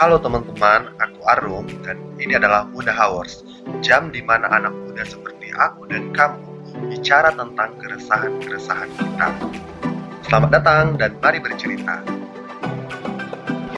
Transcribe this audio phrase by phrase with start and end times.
[0.00, 3.44] Halo teman-teman, aku Arum dan ini adalah Muda Hours,
[3.84, 6.40] jam di mana anak muda seperti aku dan kamu
[6.88, 9.28] bicara tentang keresahan-keresahan kita.
[10.24, 12.00] Selamat datang dan mari bercerita.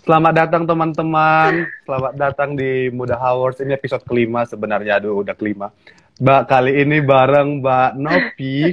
[0.07, 3.59] Selamat datang teman-teman, selamat datang di Muda Hours.
[3.59, 5.75] Ini episode kelima sebenarnya, aduh udah kelima.
[6.23, 8.71] Mbak kali ini bareng Mbak Nopi,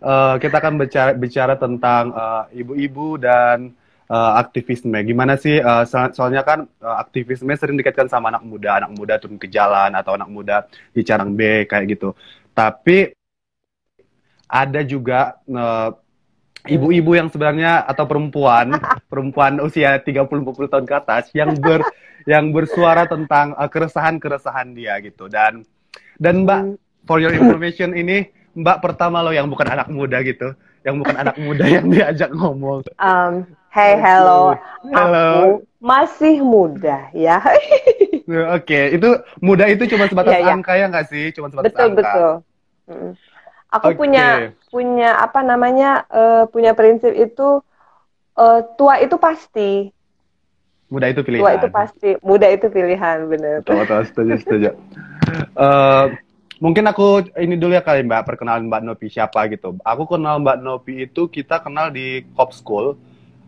[0.00, 3.76] uh, kita akan bicara, bicara tentang uh, ibu-ibu dan
[4.10, 4.98] uh, aktivisme.
[5.06, 5.62] Gimana sih?
[5.62, 9.94] Uh, soalnya kan uh, aktivisme sering dikaitkan sama anak muda, anak muda turun ke jalan
[9.94, 12.18] atau anak muda di carang B kayak gitu.
[12.50, 13.14] Tapi
[14.50, 15.94] ada juga uh,
[16.66, 18.74] ibu-ibu yang sebenarnya atau perempuan,
[19.10, 21.86] perempuan usia 30-40 tahun ke atas yang ber
[22.28, 25.30] yang bersuara tentang keresahan-keresahan dia gitu.
[25.30, 25.64] Dan
[26.20, 26.76] dan Mbak
[27.08, 31.38] for your information ini Mbak pertama loh yang bukan anak muda gitu, yang bukan anak
[31.38, 32.82] muda yang diajak ngomong.
[32.98, 34.58] Um, Hey, hello.
[34.90, 35.26] Halo.
[35.30, 37.38] Aku masih muda ya.
[38.26, 38.84] Oke, okay.
[38.98, 39.06] itu
[39.38, 40.54] muda itu cuma sebatas yeah, yeah.
[40.58, 41.30] angka ya nggak sih?
[41.30, 41.94] Cuma sebatas betul, angka.
[41.94, 42.30] Betul,
[42.90, 43.08] betul.
[43.70, 43.98] Aku okay.
[44.02, 44.26] punya
[44.74, 47.62] punya apa namanya uh, punya prinsip itu
[48.34, 49.94] uh, tua itu pasti.
[50.90, 51.42] Muda itu pilihan.
[51.46, 52.10] Tua itu pasti.
[52.26, 53.62] Muda itu pilihan, benar.
[53.62, 54.70] Betul, betul, setuju, setuju.
[55.54, 56.10] uh,
[56.64, 59.78] mungkin aku ini dulu ya kali Mbak perkenalan Mbak Nopi siapa gitu.
[59.86, 62.98] Aku kenal Mbak Nopi itu kita kenal di Cop School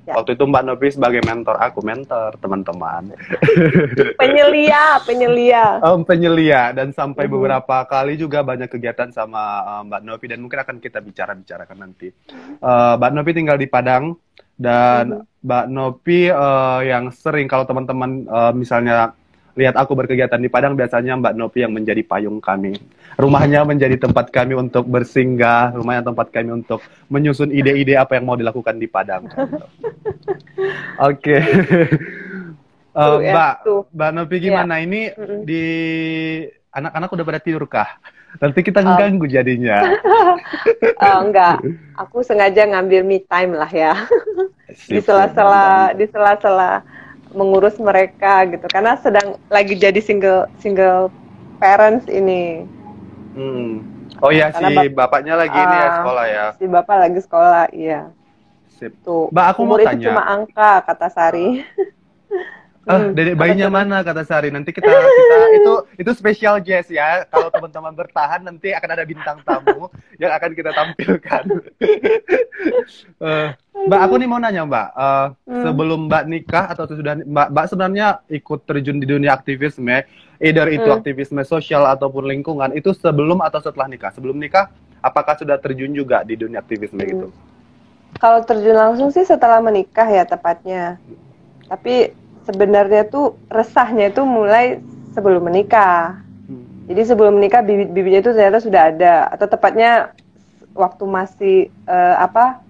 [0.03, 0.19] Ya.
[0.19, 3.15] Waktu itu Mbak Novi sebagai mentor aku, mentor teman-teman.
[4.21, 5.79] penyelia, penyelia.
[5.79, 7.39] Um, penyelia dan sampai uh-huh.
[7.39, 12.11] beberapa kali juga banyak kegiatan sama uh, Mbak Novi dan mungkin akan kita bicara-bicarakan nanti.
[12.59, 14.19] Uh, Mbak Novi tinggal di Padang
[14.59, 15.47] dan uh-huh.
[15.47, 19.15] Mbak Novi uh, yang sering kalau teman-teman uh, misalnya
[19.53, 22.73] lihat aku berkegiatan di Padang, biasanya Mbak Novi yang menjadi payung kami.
[23.21, 26.81] Rumahnya menjadi tempat kami untuk bersinggah, rumahnya tempat kami untuk
[27.13, 29.29] menyusun ide-ide apa yang mau dilakukan di Padang.
[31.11, 31.37] Oke.
[32.93, 33.09] Okay.
[33.09, 33.55] uh, ya, Mbak,
[33.89, 34.77] Mbak Novi gimana?
[34.77, 34.85] Ya.
[34.85, 35.01] Ini
[35.49, 35.65] di
[36.77, 37.89] anak-anak udah pada tidur kah?
[38.37, 39.81] Nanti kita ngeganggu um, jadinya.
[41.01, 41.57] oh, enggak,
[41.97, 43.97] aku sengaja ngambil me time lah ya.
[44.89, 46.85] di sela-sela di sela-sela
[47.33, 51.09] mengurus mereka gitu karena sedang lagi jadi single single
[51.59, 52.65] parents ini.
[53.33, 53.85] Hmm.
[54.23, 56.47] Oh iya si bap bapaknya lagi uh, ini ya ah, sekolah ya.
[56.55, 58.01] Si bapak lagi sekolah, iya.
[58.79, 58.93] Sip.
[59.03, 59.33] Tuh.
[59.35, 59.99] Mbak aku mau tanya.
[59.99, 61.49] itu cuma angka kata Sari.
[62.83, 64.51] Ah, dedek bayinya mana kata Sari?
[64.51, 65.73] Nanti kita kita itu
[66.03, 67.23] itu special guest ya.
[67.31, 69.87] Kalau teman-teman bertahan nanti akan ada bintang tamu
[70.19, 71.43] yang akan kita tampilkan.
[73.23, 73.55] uh,
[73.87, 75.63] Mbak, aku nih mau nanya Mbak, uh, hmm.
[75.63, 80.07] sebelum Mbak nikah atau sudah Mbak, Mbak sebenarnya ikut terjun di dunia aktivisme,
[80.43, 80.99] either itu hmm.
[81.03, 84.11] aktivisme sosial ataupun lingkungan, itu sebelum atau setelah nikah?
[84.15, 84.71] Sebelum nikah,
[85.03, 87.11] apakah sudah terjun juga di dunia aktivisme hmm.
[87.11, 87.27] gitu?
[88.19, 91.01] Kalau terjun langsung sih setelah menikah ya tepatnya.
[91.67, 94.79] Tapi sebenarnya tuh resahnya itu mulai
[95.15, 96.23] sebelum menikah.
[96.49, 96.89] Hmm.
[96.91, 100.13] Jadi sebelum menikah bibit-bibitnya itu ternyata sudah ada atau tepatnya
[100.73, 102.61] waktu masih uh, apa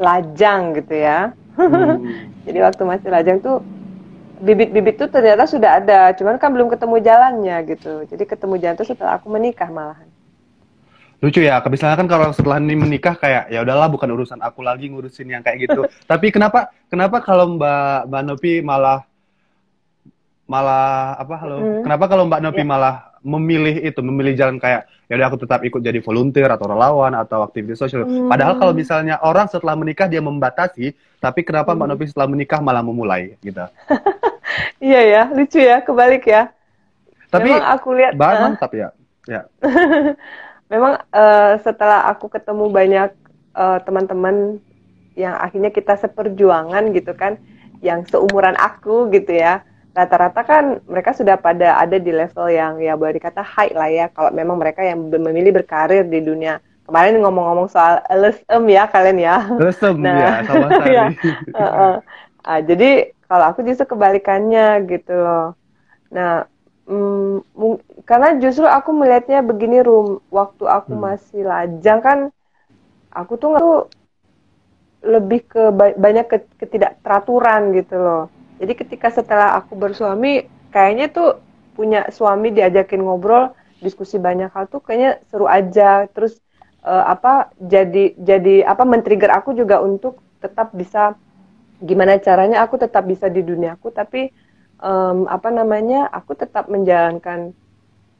[0.00, 1.32] lajang gitu ya.
[1.58, 2.00] Hmm.
[2.46, 3.60] Jadi waktu masih lajang tuh
[4.40, 8.08] bibit-bibit tuh ternyata sudah ada, cuman kan belum ketemu jalannya gitu.
[8.08, 10.08] Jadi ketemu jalan tuh setelah aku menikah malahan.
[11.20, 14.88] Lucu ya, misalnya kan kalau setelah ini menikah kayak ya udahlah bukan urusan aku lagi
[14.88, 15.84] ngurusin yang kayak gitu.
[16.10, 19.04] Tapi kenapa kenapa kalau Mbak Mbak Nopi malah
[20.50, 21.82] malah apa halo hmm.
[21.86, 22.66] kenapa kalau Mbak Nopi yeah.
[22.66, 27.14] malah memilih itu memilih jalan kayak ya udah aku tetap ikut jadi volunteer atau relawan
[27.14, 28.26] atau aktivis sosial hmm.
[28.26, 30.90] padahal kalau misalnya orang setelah menikah dia membatasi
[31.22, 31.78] tapi kenapa hmm.
[31.78, 33.62] Mbak Nopi setelah menikah malah memulai gitu
[34.90, 36.50] iya ya lucu ya kebalik ya
[37.30, 38.88] tapi memang aku lihat Mbak uh, mantap ya
[39.30, 39.40] ya
[40.72, 43.10] memang uh, setelah aku ketemu banyak
[43.54, 44.58] uh, teman-teman
[45.14, 47.38] yang akhirnya kita seperjuangan gitu kan
[47.86, 52.94] yang seumuran aku gitu ya rata-rata kan mereka sudah pada ada di level yang ya
[52.94, 54.06] boleh dikata high lah ya.
[54.14, 56.62] Kalau memang mereka yang memilih berkarir di dunia.
[56.86, 59.36] Kemarin ngomong-ngomong soal LSM ya kalian ya.
[59.58, 61.06] LSM nah, ya sama ya,
[61.54, 61.94] uh, uh.
[62.40, 65.54] Uh, jadi kalau aku justru kebalikannya gitu loh.
[66.10, 66.46] Nah
[66.90, 67.46] mm,
[68.06, 70.18] karena justru aku melihatnya begini rum.
[70.30, 71.02] Waktu aku hmm.
[71.02, 72.18] masih lajang kan
[73.14, 73.78] aku tuh tuh
[75.00, 76.26] lebih ke banyak
[76.60, 78.24] ketidakteraturan gitu loh
[78.60, 81.40] jadi ketika setelah aku bersuami, kayaknya tuh
[81.72, 86.04] punya suami diajakin ngobrol, diskusi banyak hal tuh kayaknya seru aja.
[86.12, 86.36] Terus
[86.84, 91.16] uh, apa jadi jadi apa men-trigger aku juga untuk tetap bisa
[91.80, 94.28] gimana caranya aku tetap bisa di duniaku tapi
[94.84, 97.56] um, apa namanya aku tetap menjalankan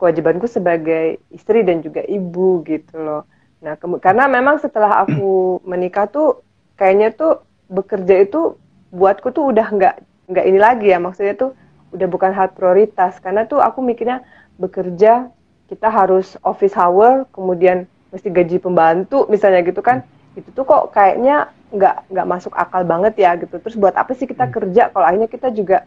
[0.01, 3.29] kewajibanku sebagai istri dan juga ibu gitu loh.
[3.61, 6.41] Nah, karena memang setelah aku menikah tuh
[6.81, 8.57] kayaknya tuh bekerja itu
[8.89, 9.97] buatku tuh udah nggak
[10.31, 11.51] nggak ini lagi ya maksudnya tuh
[11.91, 13.19] udah bukan hal prioritas.
[13.19, 14.23] Karena tuh aku mikirnya
[14.57, 15.29] bekerja
[15.67, 20.07] kita harus office hour kemudian mesti gaji pembantu misalnya gitu kan.
[20.39, 23.59] Itu tuh kok kayaknya nggak nggak masuk akal banget ya gitu.
[23.59, 25.87] Terus buat apa sih kita kerja kalau akhirnya kita juga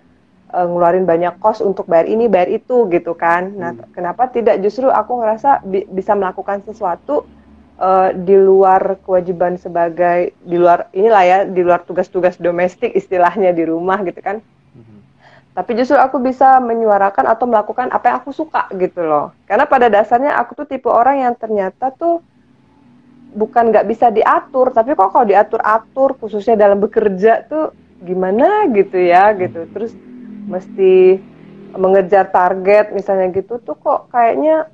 [0.52, 3.56] uh, ngeluarin banyak kos untuk bayar ini bayar itu gitu kan.
[3.56, 3.96] Nah hmm.
[3.96, 7.24] kenapa tidak justru aku ngerasa bi bisa melakukan sesuatu
[7.80, 13.64] uh, di luar kewajiban sebagai di luar inilah ya di luar tugas-tugas domestik istilahnya di
[13.66, 14.42] rumah gitu kan.
[15.54, 19.38] Tapi justru aku bisa menyuarakan atau melakukan apa yang aku suka gitu loh.
[19.46, 22.26] Karena pada dasarnya aku tuh tipe orang yang ternyata tuh
[23.38, 27.70] bukan nggak bisa diatur tapi kok kalau diatur atur khususnya dalam bekerja tuh
[28.02, 29.70] gimana gitu ya gitu.
[29.70, 29.94] Terus
[30.50, 31.22] mesti
[31.78, 34.70] mengejar target misalnya gitu tuh kok kayaknya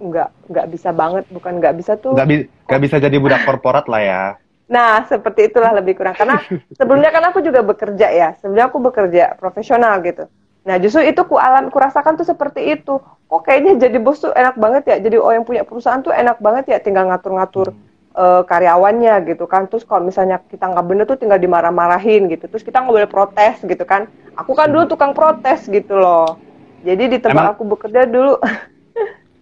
[0.00, 4.00] nggak nggak bisa banget bukan nggak bisa tuh nggak bi bisa jadi budak korporat lah
[4.00, 4.22] ya
[4.70, 6.14] Nah, seperti itulah lebih kurang.
[6.14, 6.38] Karena
[6.78, 8.28] sebelumnya kan aku juga bekerja ya.
[8.38, 10.30] Sebelumnya aku bekerja profesional gitu.
[10.62, 13.02] Nah, justru itu ku alam, ku rasakan tuh seperti itu.
[13.26, 14.96] Kok kayaknya jadi bos tuh enak banget ya.
[15.02, 16.78] Jadi oh yang punya perusahaan tuh enak banget ya.
[16.78, 17.74] Tinggal ngatur-ngatur
[18.14, 19.66] uh, karyawannya gitu kan.
[19.66, 22.46] Terus kalau misalnya kita nggak bener tuh tinggal dimarah-marahin gitu.
[22.46, 24.06] Terus kita nggak boleh protes gitu kan.
[24.38, 26.38] Aku kan dulu tukang protes gitu loh.
[26.86, 27.54] Jadi di tempat Emang?
[27.58, 28.38] aku bekerja dulu.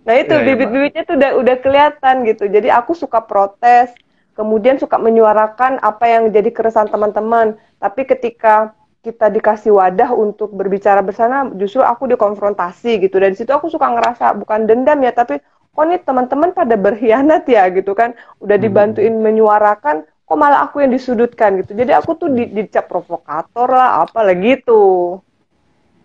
[0.08, 2.48] nah itu ya, ya bibit-bibitnya tuh udah udah kelihatan gitu.
[2.48, 3.92] Jadi aku suka protes
[4.38, 7.60] kemudian suka menyuarakan apa yang jadi keresahan teman-teman.
[7.82, 8.72] Tapi ketika
[9.02, 13.18] kita dikasih wadah untuk berbicara bersama, justru aku dikonfrontasi gitu.
[13.18, 15.42] Dan situ aku suka ngerasa bukan dendam ya, tapi
[15.74, 18.14] kok nih teman-teman pada berkhianat ya gitu kan.
[18.38, 18.64] Udah hmm.
[18.64, 21.74] dibantuin menyuarakan, kok malah aku yang disudutkan gitu.
[21.74, 25.18] Jadi aku tuh di, dicap provokator lah, apalah gitu.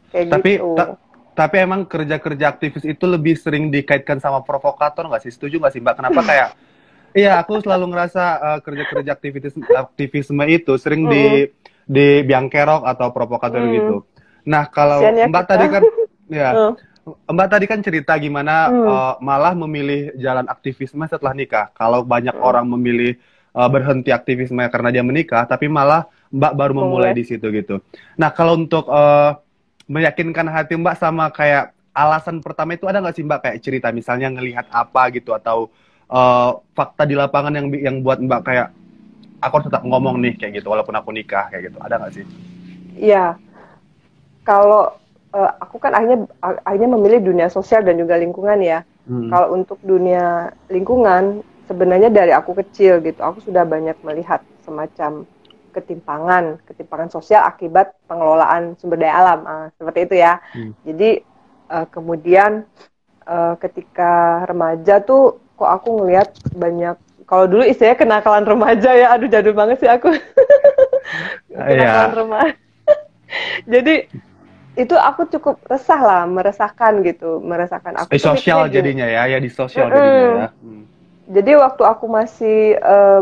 [0.09, 0.73] Kayak tapi, gitu.
[0.73, 0.97] Ta
[1.33, 5.33] tapi emang kerja-kerja aktivis itu lebih sering dikaitkan sama provokator nggak sih?
[5.33, 5.95] Setuju nggak sih Mbak?
[5.97, 6.49] Kenapa kayak
[7.13, 11.45] Iya, aku selalu ngerasa uh, kerja-kerja aktivitas aktivisme itu sering di
[11.85, 13.69] di biang kerok atau provokator mm.
[13.77, 13.95] gitu.
[14.49, 15.51] Nah, kalau ya Mbak kita.
[15.53, 15.83] tadi kan
[16.41, 16.73] ya uh.
[17.29, 18.81] Mbak tadi kan cerita gimana mm.
[18.89, 21.69] uh, malah memilih jalan aktivisme setelah nikah.
[21.77, 22.41] Kalau banyak mm.
[22.41, 23.21] orang memilih
[23.53, 27.77] uh, berhenti aktivisme karena dia menikah, tapi malah Mbak baru memulai di situ gitu.
[28.17, 29.37] Nah, kalau untuk uh,
[29.87, 34.33] meyakinkan hati Mbak sama kayak alasan pertama itu ada nggak sih Mbak kayak cerita misalnya
[34.33, 35.69] ngelihat apa gitu atau
[36.09, 38.67] uh, fakta di lapangan yang yang buat Mbak kayak
[39.43, 41.77] aku harus tetap ngomong nih kayak gitu walaupun aku nikah kayak gitu.
[41.83, 42.25] Ada nggak sih?
[42.97, 43.35] Iya.
[44.47, 44.95] Kalau
[45.35, 46.27] uh, aku kan akhirnya
[46.63, 48.87] akhirnya memilih dunia sosial dan juga lingkungan ya.
[49.03, 49.27] Hmm.
[49.27, 55.27] Kalau untuk dunia lingkungan sebenarnya dari aku kecil gitu, aku sudah banyak melihat semacam
[55.73, 60.37] ketimpangan, ketimpangan sosial akibat pengelolaan sumber daya alam, uh, seperti itu ya.
[60.53, 60.71] Hmm.
[60.85, 61.25] Jadi
[61.73, 62.63] uh, kemudian
[63.25, 69.29] uh, ketika remaja tuh kok aku ngelihat banyak kalau dulu istilahnya kenakalan remaja ya aduh
[69.31, 70.11] jadul banget sih aku
[71.49, 72.11] kenakalan yeah.
[72.11, 72.55] remaja
[73.73, 73.95] jadi
[74.73, 79.49] itu aku cukup resah lah meresahkan gitu meresahkan aku di sosial jadinya ya ya di
[79.49, 80.01] sosial mm -hmm.
[80.01, 80.83] jadinya ya hmm.
[81.29, 83.21] jadi waktu aku masih uh,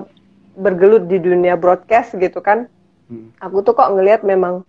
[0.58, 2.68] bergelut di dunia broadcast gitu kan
[3.08, 3.38] hmm.
[3.40, 4.68] aku tuh kok ngelihat memang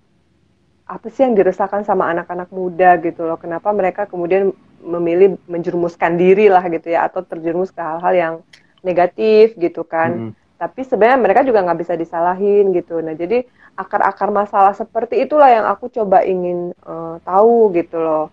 [0.87, 4.53] apa sih yang dirasakan sama anak-anak muda gitu loh kenapa mereka kemudian
[4.83, 8.35] memilih menjerumuskan diri lah gitu ya atau terjerumus ke hal-hal yang
[8.83, 10.31] negatif gitu kan.
[10.31, 10.33] Hmm.
[10.59, 12.99] Tapi sebenarnya mereka juga nggak bisa disalahin gitu.
[13.03, 13.47] Nah jadi
[13.79, 18.27] akar-akar masalah seperti itulah yang aku coba ingin uh, tahu gitu loh.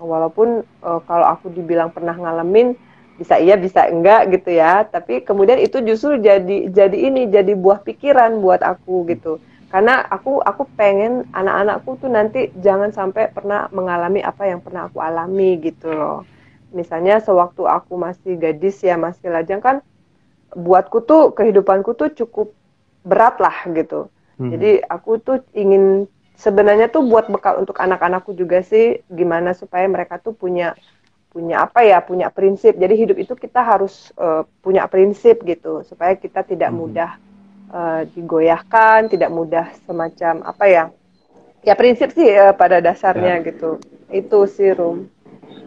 [0.00, 2.76] Walaupun uh, kalau aku dibilang pernah ngalamin
[3.14, 4.86] bisa iya bisa enggak gitu ya.
[4.86, 9.42] Tapi kemudian itu justru jadi jadi ini jadi buah pikiran buat aku gitu
[9.74, 15.02] karena aku aku pengen anak-anakku tuh nanti jangan sampai pernah mengalami apa yang pernah aku
[15.02, 16.22] alami gitu loh
[16.70, 19.82] misalnya sewaktu aku masih gadis ya masih lajang kan
[20.54, 22.54] buatku tuh kehidupanku tuh cukup
[23.02, 24.06] berat lah gitu
[24.38, 24.50] hmm.
[24.54, 26.06] jadi aku tuh ingin
[26.38, 30.78] sebenarnya tuh buat bekal untuk anak-anakku juga sih gimana supaya mereka tuh punya
[31.34, 36.14] punya apa ya punya prinsip jadi hidup itu kita harus uh, punya prinsip gitu supaya
[36.14, 36.78] kita tidak hmm.
[36.78, 37.10] mudah
[37.74, 40.84] uh, digoyahkan, tidak mudah semacam apa ya?
[41.66, 43.46] Ya prinsip sih uh, pada dasarnya ya.
[43.50, 43.82] gitu.
[44.14, 45.10] Itu sih Rum.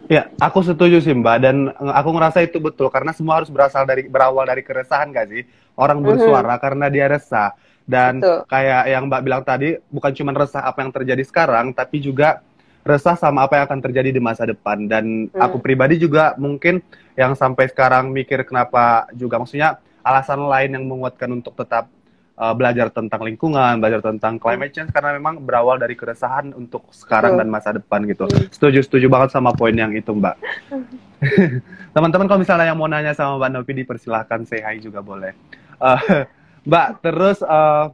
[0.08, 4.08] Ya, aku setuju sih Mbak dan aku ngerasa itu betul karena semua harus berasal dari
[4.08, 5.44] berawal dari keresahan gak sih?
[5.76, 6.64] Orang bersuara mm -hmm.
[6.64, 7.52] karena dia resah
[7.84, 8.40] dan betul.
[8.48, 12.40] kayak yang Mbak bilang tadi bukan cuma resah apa yang terjadi sekarang tapi juga
[12.88, 15.36] resah sama apa yang akan terjadi di masa depan dan hmm.
[15.36, 16.80] aku pribadi juga mungkin
[17.20, 21.92] yang sampai sekarang mikir kenapa juga maksudnya alasan lain yang menguatkan untuk tetap
[22.40, 27.36] uh, belajar tentang lingkungan, belajar tentang climate change karena memang berawal dari keresahan untuk sekarang
[27.36, 28.24] dan masa depan gitu.
[28.24, 28.48] Hmm.
[28.48, 30.36] Setuju setuju banget sama poin yang itu, Mbak.
[31.94, 35.34] Teman-teman kalau misalnya yang mau nanya sama Mbak Novi dipersilahkan say hi juga boleh.
[35.82, 36.24] Uh,
[36.68, 37.90] Mbak, terus uh,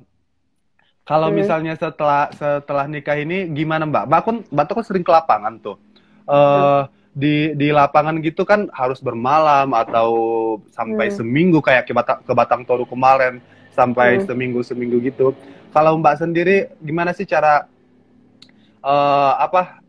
[1.04, 1.36] Kalau Hmm.
[1.36, 4.04] misalnya setelah setelah nikah ini gimana Mbak?
[4.08, 5.76] Mbak kan Mbak tuh kan sering ke lapangan tuh.
[6.24, 6.80] Eh
[7.14, 10.08] di di lapangan gitu kan harus bermalam atau
[10.72, 11.16] sampai Hmm.
[11.22, 13.38] seminggu kayak ke Batang, ke Batang Toru kemarin
[13.76, 14.26] sampai Hmm.
[14.32, 15.36] seminggu seminggu gitu.
[15.70, 17.68] Kalau Mbak sendiri gimana sih cara
[18.84, 19.83] eh apa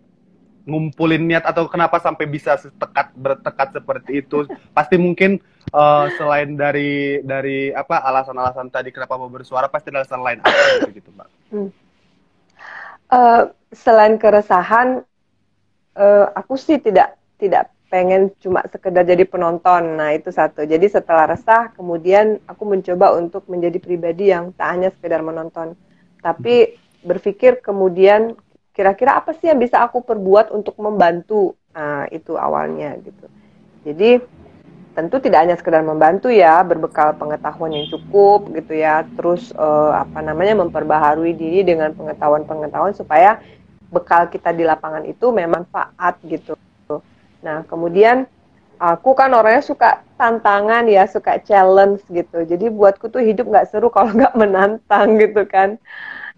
[0.65, 4.50] ngumpulin niat atau kenapa sampai bisa setekat bertekad seperti itu?
[4.74, 5.38] Pasti mungkin
[5.69, 10.62] eh, selain dari dari apa alasan-alasan tadi kenapa mau bersuara pasti ada alasan lain apa
[10.81, 11.29] gitu, gitu Mbak.
[13.05, 15.05] Eh, selain keresahan,
[15.95, 19.95] eh, aku sih tidak tidak pengen cuma sekedar jadi penonton.
[19.95, 20.65] Nah itu satu.
[20.65, 25.77] Jadi setelah resah, kemudian aku mencoba untuk menjadi pribadi yang tak hanya sekedar menonton,
[26.19, 28.34] tapi berpikir kemudian
[28.75, 31.55] kira-kira apa sih yang bisa aku perbuat untuk membantu.
[31.72, 33.25] Nah itu awalnya gitu.
[33.88, 34.20] Jadi
[34.96, 40.24] tentu tidak hanya sekedar membantu ya, berbekal pengetahuan yang cukup gitu ya, terus eh, apa
[40.24, 43.39] namanya memperbaharui diri dengan pengetahuan-pengetahuan supaya
[43.91, 46.55] bekal kita di lapangan itu memang manfaat gitu.
[47.44, 48.27] Nah kemudian
[48.79, 52.44] aku kan orangnya suka tantangan ya, suka challenge gitu.
[52.44, 55.79] Jadi buatku tuh hidup nggak seru kalau nggak menantang gitu kan.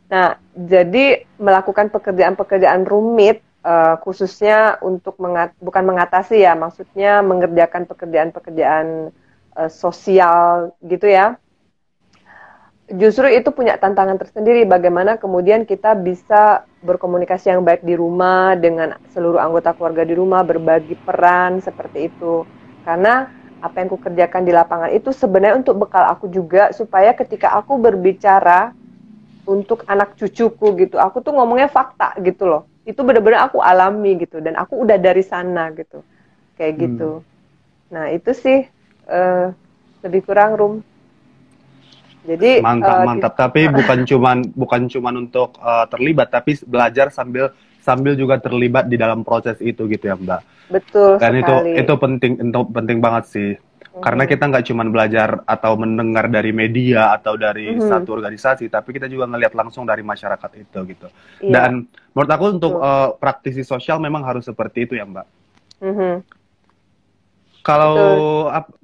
[0.07, 9.11] Nah jadi melakukan pekerjaan-pekerjaan rumit eh, khususnya untuk mengat bukan mengatasi ya, maksudnya mengerjakan pekerjaan-pekerjaan
[9.59, 11.35] eh, sosial gitu ya.
[12.87, 18.95] Justru itu punya tantangan tersendiri bagaimana kemudian kita bisa berkomunikasi yang baik di rumah dengan
[19.11, 22.47] seluruh anggota keluarga di rumah, berbagi peran seperti itu.
[22.87, 23.27] Karena
[23.59, 28.71] apa yang kukerjakan di lapangan itu sebenarnya untuk bekal aku juga supaya ketika aku berbicara
[29.47, 34.39] untuk anak cucuku gitu, aku tuh ngomongnya fakta gitu loh itu benar-benar aku alami gitu
[34.39, 35.99] dan aku udah dari sana gitu
[36.55, 36.83] kayak Hmm.
[36.87, 37.09] gitu
[37.93, 38.57] nah itu sih
[39.07, 39.45] eh,
[40.03, 40.73] lebih kurang rum
[42.27, 43.33] jadi Mantap, eh, mantap.
[43.37, 48.97] Tapi bukan cuman bukan cuman untuk eh, terlibat, tapi belajar sambil sambil juga terlibat di
[48.99, 50.41] dalam proses itu gitu ya Mbak.
[50.67, 53.49] betul Dan itu sekali itu penting itu penting banget sih.
[53.97, 54.29] Karena Mhm.
[54.29, 57.85] kita nggak cuma belajar atau mendengar dari media atau dari Mhm.
[57.85, 61.07] satu organisasi, tapi kita juga ngelihat langsung dari masyarakat itu gitu.
[61.41, 61.51] Iya.
[61.51, 61.71] Dan
[62.13, 65.25] menurut aku untuk eh, praktisi sosial memang harus seperti itu ya Mbak.
[65.81, 66.13] Mhm.
[67.65, 68.75] Kalau ap-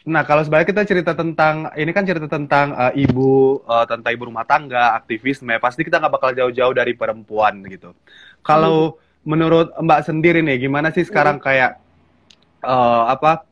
[0.00, 4.32] nah kalau sebenarnya kita cerita tentang ini kan cerita tentang uh, ibu uh, tentang ibu
[4.32, 7.92] rumah tangga, aktivisme, pasti kita nggak bakal jauh-jauh dari perempuan gitu.
[8.40, 8.96] Kalau
[9.26, 11.76] menurut Mbak sendiri nih, gimana sih sekarang kayak
[12.64, 13.44] uh, apa?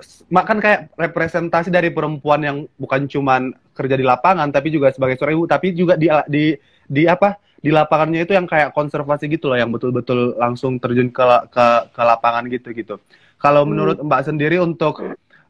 [0.00, 4.90] S- Mbak kan kayak representasi dari perempuan yang bukan cuman kerja di lapangan, tapi juga
[4.90, 6.44] sebagai seorang ibu, tapi juga di di
[6.86, 7.38] di apa?
[7.64, 12.02] Di lapangannya itu yang kayak konservasi gitu loh, yang betul-betul langsung terjun ke ke ke
[12.04, 12.94] lapangan gitu gitu.
[13.40, 13.70] Kalau Hmm.
[13.72, 15.00] menurut Mbak sendiri untuk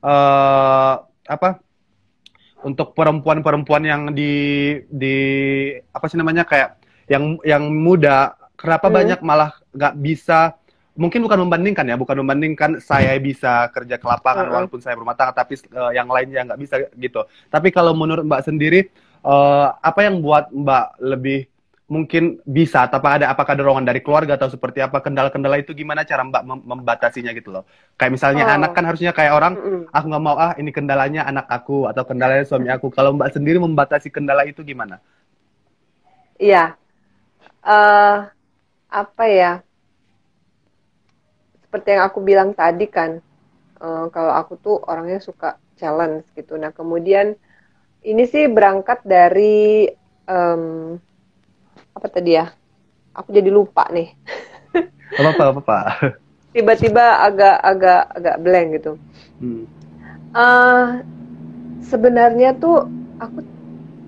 [0.05, 0.95] eh
[1.27, 1.59] apa?
[2.65, 4.33] Untuk perempuan-perempuan yang di
[4.89, 5.17] di
[5.93, 6.81] apa sih namanya kayak
[7.13, 8.97] yang yang muda, kenapa Hmm.
[8.97, 10.57] banyak malah nggak bisa?
[10.95, 14.55] Mungkin bukan membandingkan ya, bukan membandingkan saya bisa kerja ke lapangan Hmm.
[14.55, 17.27] walaupun saya berumah tangga, tapi eh, yang lainnya nggak bisa gitu.
[17.51, 18.87] Tapi kalau menurut Mbak sendiri,
[19.27, 21.51] eh, apa yang buat Mbak lebih
[21.91, 22.87] mungkin bisa?
[22.87, 25.03] Apakah ada apakah dorongan dari keluarga atau seperti apa?
[25.03, 27.67] Kendala-kendala itu gimana cara Mbak mem- membatasinya gitu loh?
[27.99, 28.55] Kayak misalnya Oh.
[28.55, 29.81] anak kan harusnya kayak orang Mm-mm.
[29.91, 32.87] aku nggak mau ah ini kendalanya anak aku atau kendalanya suami aku.
[32.95, 35.03] Kalau Mbak sendiri membatasi kendala itu gimana?
[36.39, 36.77] Iya.
[37.65, 38.17] eh
[39.01, 39.51] apa ya?
[41.75, 43.19] Seperti yang aku bilang tadi kan,
[43.83, 46.55] eh, kalau aku tuh orangnya suka challenge gitu.
[46.55, 47.35] Nah, kemudian
[48.07, 49.91] ini sih berangkat dari
[50.23, 50.63] em,
[51.91, 52.47] apa tadi ya?
[53.11, 54.15] Aku jadi lupa nih.
[55.19, 55.59] Apa apa apa?
[55.67, 55.79] apa?
[56.55, 58.93] Tiba-tiba agak agak agak blank gitu.
[59.43, 59.67] Hmm.
[60.31, 60.87] eh
[61.91, 62.87] sebenarnya tuh
[63.19, 63.43] aku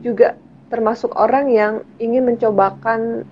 [0.06, 0.38] juga
[0.70, 3.26] termasuk orang yang ingin mencobakan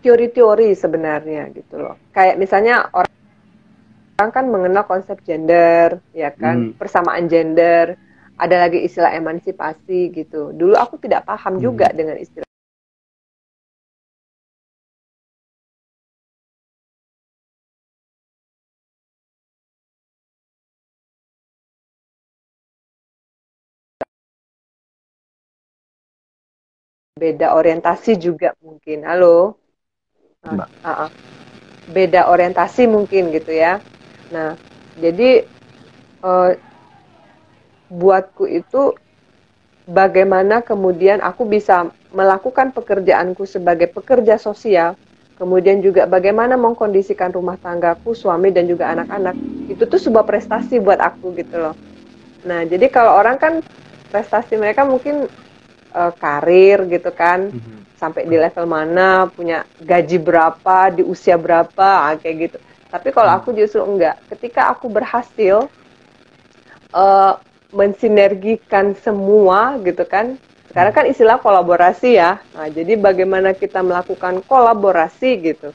[0.00, 2.00] teori-teori sebenarnya gitu loh.
[2.16, 3.12] Kayak misalnya orang
[4.22, 6.78] orang kan mengenal konsep gender, ya kan, Hmm.
[6.78, 7.98] persamaan gender,
[8.38, 10.54] ada lagi istilah emansipasi gitu.
[10.54, 11.64] Dulu aku tidak paham Hmm.
[11.66, 12.46] juga dengan istilah
[27.18, 29.02] beda orientasi juga mungkin.
[29.06, 29.58] Halo.
[30.42, 30.68] Mbak.
[30.82, 31.10] ah, ah.
[31.90, 33.78] Beda orientasi mungkin gitu ya.
[34.32, 34.56] Nah,
[34.96, 35.44] jadi
[36.24, 36.52] eh,
[37.92, 38.96] buatku itu
[39.84, 44.96] bagaimana kemudian aku bisa melakukan pekerjaanku sebagai pekerja sosial,
[45.36, 49.36] kemudian juga bagaimana mengkondisikan rumah tanggaku, suami dan juga anak-anak.
[49.68, 51.76] Itu tuh sebuah prestasi buat aku gitu loh.
[52.48, 53.52] Nah, jadi kalau orang kan
[54.10, 55.28] prestasi mereka mungkin
[55.94, 57.96] uh, karir gitu kan mm-hmm.
[57.96, 62.56] sampai di level mana punya gaji berapa di usia berapa ah, kayak gitu
[62.92, 64.20] tapi kalau aku justru enggak.
[64.28, 65.64] Ketika aku berhasil
[66.92, 67.34] uh,
[67.72, 70.36] mensinergikan semua gitu kan.
[70.68, 72.44] Sekarang kan istilah kolaborasi ya.
[72.52, 75.72] Nah jadi bagaimana kita melakukan kolaborasi gitu.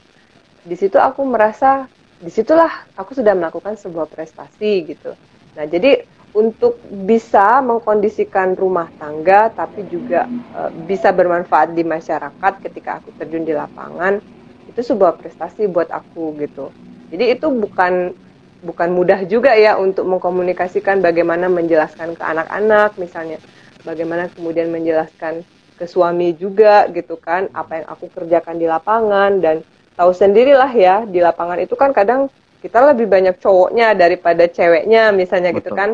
[0.62, 5.18] Di situ aku merasa di situlah aku sudah melakukan sebuah prestasi gitu.
[5.58, 13.02] Nah jadi untuk bisa mengkondisikan rumah tangga tapi juga uh, bisa bermanfaat di masyarakat ketika
[13.02, 14.22] aku terjun di lapangan
[14.70, 16.70] itu sebuah prestasi buat aku gitu.
[17.08, 18.12] Jadi itu bukan
[18.58, 23.38] bukan mudah juga ya untuk mengkomunikasikan bagaimana menjelaskan ke anak-anak misalnya,
[23.86, 25.46] bagaimana kemudian menjelaskan
[25.78, 29.62] ke suami juga gitu kan apa yang aku kerjakan di lapangan dan
[29.94, 32.26] tahu sendirilah ya di lapangan itu kan kadang
[32.58, 35.70] kita lebih banyak cowoknya daripada ceweknya misalnya gitu Betul.
[35.70, 35.90] gitu kan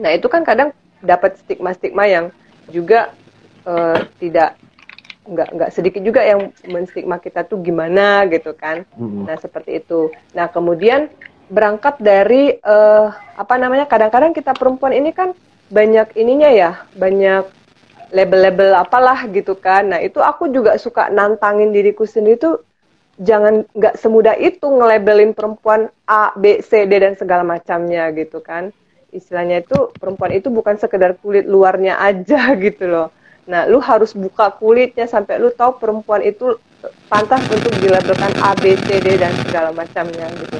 [0.00, 0.72] Nah itu kan kadang
[1.04, 2.26] dapat stigma-stigma yang
[2.72, 3.12] juga
[3.68, 4.56] uh, tidak
[5.26, 8.88] nggak nggak sedikit juga yang menstigma kita tuh gimana gitu kan.
[8.96, 9.24] Mm-hmm.
[9.28, 10.08] Nah seperti itu.
[10.32, 11.12] Nah kemudian
[11.50, 15.34] berangkat dari uh, apa namanya kadang-kadang kita perempuan ini kan
[15.70, 17.46] banyak ininya ya banyak
[18.10, 19.92] label-label apalah gitu kan.
[19.92, 22.56] Nah itu aku juga suka nantangin diriku sendiri tuh
[23.20, 28.72] jangan nggak semudah itu ngelabelin perempuan A, B, C, D dan segala macamnya gitu kan
[29.10, 33.08] istilahnya itu perempuan itu bukan sekedar kulit luarnya aja gitu loh.
[33.50, 36.54] Nah, lu harus buka kulitnya sampai lu tahu perempuan itu
[37.10, 40.58] pantas untuk dilabelkan A, B, C, D dan segala macamnya gitu.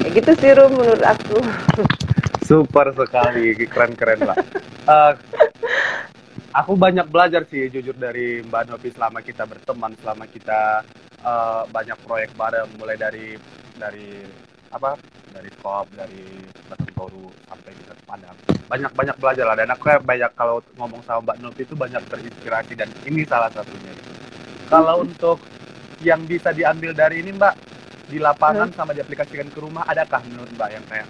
[0.00, 1.36] Kayak gitu sih Rum menurut aku.
[2.48, 4.36] Super sekali, keren-keren lah.
[4.88, 5.12] Uh,
[6.56, 10.82] aku banyak belajar sih jujur dari Mbak Novi selama kita berteman, selama kita
[11.20, 13.36] uh, banyak proyek bareng, mulai dari
[13.76, 14.24] dari
[14.70, 14.96] apa?
[15.30, 16.46] Dari kop dari
[16.94, 18.36] Toru sampai kita Padang.
[18.66, 19.56] Banyak banyak belajar lah.
[19.58, 22.72] Dan aku banyak kalau ngomong sama Mbak Novi itu banyak terinspirasi.
[22.78, 23.94] Dan ini salah satunya.
[24.70, 25.42] Kalau untuk
[26.00, 27.54] yang bisa diambil dari ini Mbak
[28.10, 28.76] di lapangan hmm.
[28.76, 31.08] sama diaplikasikan ke rumah adakah menurut Mbak yang kayak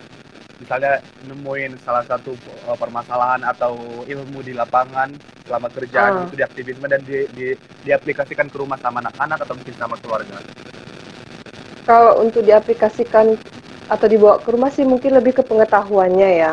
[0.61, 2.37] misalnya nemuin salah satu
[2.69, 5.09] uh, permasalahan atau ilmu di lapangan
[5.49, 6.23] selama kerjaan uh.
[6.29, 7.47] itu diaktifin dan di, di,
[7.89, 10.37] diaplikasikan ke rumah sama anak-anak atau mungkin sama keluarga?
[11.89, 13.41] Kalau untuk diaplikasikan
[13.91, 16.53] atau dibawa ke rumah sih mungkin lebih ke pengetahuannya ya.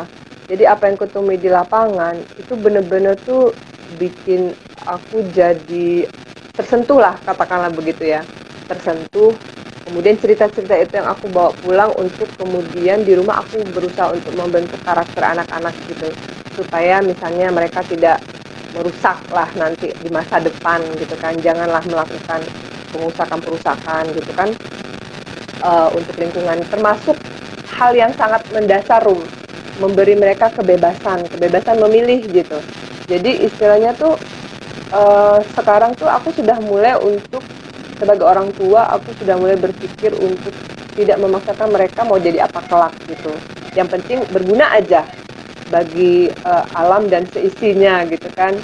[0.50, 6.08] Jadi apa yang kutemui di lapangan itu bener-bener tuh bikin aku jadi
[6.58, 8.26] tersentuh lah katakanlah begitu ya.
[8.66, 9.38] Tersentuh.
[9.86, 14.82] Kemudian cerita-cerita itu yang aku bawa pulang untuk kemudian di rumah aku berusaha untuk membentuk
[14.84, 16.12] karakter anak-anak gitu.
[16.52, 18.26] Supaya misalnya mereka tidak
[18.74, 21.40] merusak lah nanti di masa depan gitu kan.
[21.40, 22.52] Janganlah melakukan
[22.92, 24.58] pengusakan-perusakan gitu kan
[25.62, 27.18] uh, untuk lingkungan termasuk
[27.78, 29.22] hal yang sangat mendasar rum.
[29.78, 32.58] Memberi mereka kebebasan kebebasan memilih gitu.
[33.06, 34.18] Jadi istilahnya tuh
[34.90, 37.46] uh, sekarang tuh aku sudah mulai untuk
[37.98, 40.50] sebagai orang tua aku sudah mulai berpikir untuk
[40.98, 43.30] tidak memaksakan mereka mau jadi apa kelak gitu.
[43.78, 45.06] Yang penting berguna aja
[45.70, 48.58] bagi uh, alam dan seisinya gitu kan.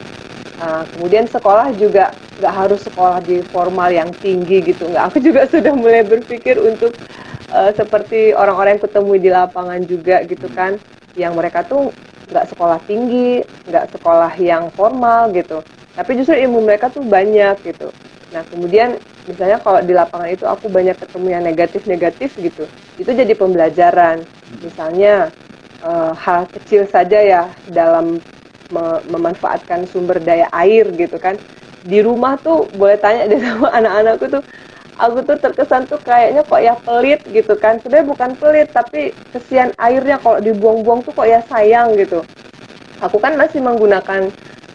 [0.58, 2.10] Uh, kemudian sekolah juga
[2.42, 4.90] nggak harus sekolah di formal yang tinggi gitu.
[4.90, 6.90] Nggak aku juga sudah mulai berpikir untuk
[7.54, 10.82] uh, seperti orang-orang yang ketemu di lapangan juga gitu kan
[11.14, 11.94] yang mereka tuh
[12.30, 15.62] nggak sekolah tinggi nggak sekolah yang formal gitu.
[15.94, 17.94] Tapi justru ilmu mereka tuh banyak gitu.
[18.34, 22.64] Nah kemudian misalnya kalau di lapangan itu aku banyak ketemu yang negatif-negatif gitu
[23.00, 24.26] itu jadi pembelajaran.
[24.60, 25.32] Misalnya
[25.82, 28.20] uh, hal kecil saja ya dalam
[29.06, 31.38] memanfaatkan sumber daya air gitu kan.
[31.84, 34.42] Di rumah tuh boleh tanya deh sama anak-anakku tuh
[34.98, 37.78] aku tuh terkesan tuh kayaknya kok ya pelit gitu kan.
[37.82, 42.26] Sebenarnya bukan pelit tapi kesian airnya kalau dibuang-buang tuh kok ya sayang gitu.
[43.02, 44.32] Aku kan masih menggunakan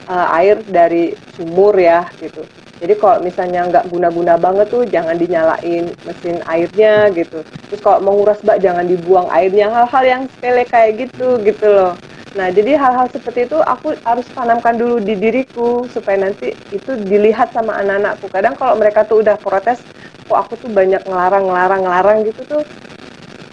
[0.07, 2.47] uh, air dari sumur ya gitu.
[2.79, 7.43] Jadi kalau misalnya nggak guna-guna banget tuh jangan dinyalain mesin airnya gitu.
[7.67, 9.67] Terus kalau mau nguras bak jangan dibuang airnya.
[9.67, 11.99] Hal-hal yang sepele kayak gitu gitu loh.
[12.31, 17.51] Nah, jadi hal-hal seperti itu aku harus tanamkan dulu di diriku supaya nanti itu dilihat
[17.51, 18.31] sama anak-anakku.
[18.31, 19.83] Kadang kalau mereka tuh udah protes,
[20.29, 22.63] kok aku tuh banyak ngelarang, ngelarang, ngelarang gitu tuh.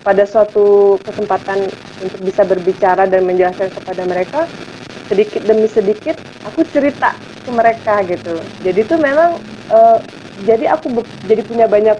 [0.06, 4.46] Pada suatu kesempatan untuk bisa berbicara dan menjelaskan kepada mereka
[5.10, 7.10] sedikit demi sedikit aku cerita
[7.42, 8.54] ke mereka gitu.
[8.62, 9.98] Jadi tuh memang uh,
[10.38, 11.98] jadi aku jadi punya banyak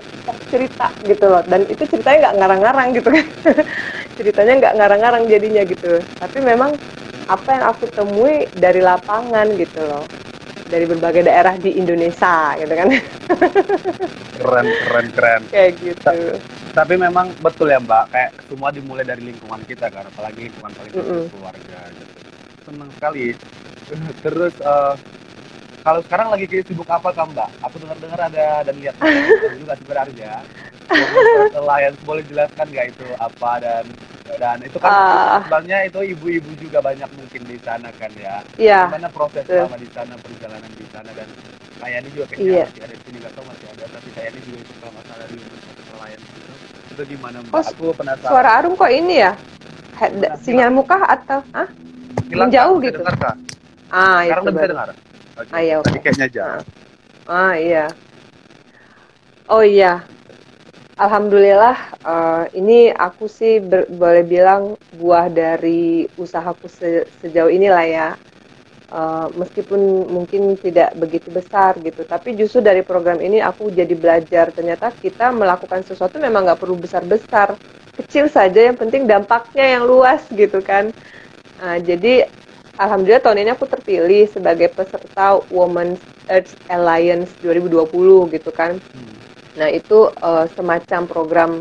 [0.50, 1.42] cerita gitu loh.
[1.46, 3.26] Dan itu ceritanya nggak ngarang-ngarang gitu kan.
[4.18, 6.06] Ceritanya nggak ngarang-ngarang jadinya gitu.
[6.18, 6.78] Tapi memang
[7.26, 10.04] apa yang aku temui dari lapangan gitu loh
[10.66, 12.88] dari berbagai daerah di Indonesia gitu kan
[14.36, 16.18] keren keren keren kayak gitu
[16.76, 20.92] tapi memang betul ya mbak kayak semua dimulai dari lingkungan kita kan apalagi lingkungan paling
[20.92, 21.24] mm -mm.
[21.32, 22.16] keluarga gitu
[22.66, 23.24] senang sekali
[24.24, 24.94] terus uh,
[25.86, 27.46] kalau sekarang lagi sibuk apa kamu mbak?
[27.62, 28.98] Aku dengar-dengar ada dan lihat
[29.62, 30.42] juga sebenarnya.
[31.54, 33.86] Alliance boleh jelaskan nggak itu apa dan
[34.36, 38.42] dan itu kan uh, sebenarnya itu ibu-ibu juga banyak mungkin di sana kan ya.
[38.58, 38.90] Iya.
[38.90, 41.28] Gimana proses selama di sana perjalanan di sana dan
[41.78, 42.64] kayaknya juga kayaknya iya.
[42.66, 45.38] masih ada di sini nggak tahu masih ada tapi kayaknya juga itu kalau masalah di
[45.96, 46.52] Alliance itu
[46.96, 47.52] itu gimana mbak?
[47.54, 48.30] Oh, aku penasaran.
[48.32, 49.32] Suara Arum kok ini ya?
[50.44, 51.68] Sinyal muka atau ah?
[52.28, 53.00] Menjauh gitu.
[53.00, 53.36] Dengar, Kak?
[53.88, 54.88] Ah, Sekarang itu bisa dengar.
[55.36, 55.52] Okay.
[55.52, 55.88] Ah, iya, okay.
[55.92, 56.42] Tadi kayaknya aja.
[57.28, 57.84] Ah, iya.
[59.46, 60.02] Oh iya,
[60.96, 61.76] Alhamdulillah,
[62.08, 63.60] uh, ini aku sih
[64.00, 68.08] boleh bilang buah dari usahaku se sejauh inilah ya.
[68.88, 74.48] Uh, meskipun mungkin tidak begitu besar gitu, tapi justru dari program ini aku jadi belajar
[74.56, 77.60] ternyata kita melakukan sesuatu memang nggak perlu besar-besar,
[78.00, 80.96] kecil saja yang penting dampaknya yang luas gitu kan.
[81.60, 82.24] Uh, jadi
[82.80, 86.00] alhamdulillah tahun ini aku terpilih sebagai peserta Women's
[86.32, 88.80] Earth Alliance 2020 gitu kan.
[88.80, 89.25] Hmm
[89.56, 91.52] Nah, itu uh, semacam program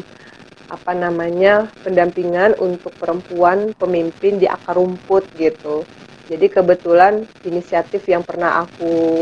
[0.65, 5.86] apa namanya pendampingan untuk perempuan pemimpin di akar rumput gitu.
[6.25, 9.21] Jadi kebetulan inisiatif yang pernah aku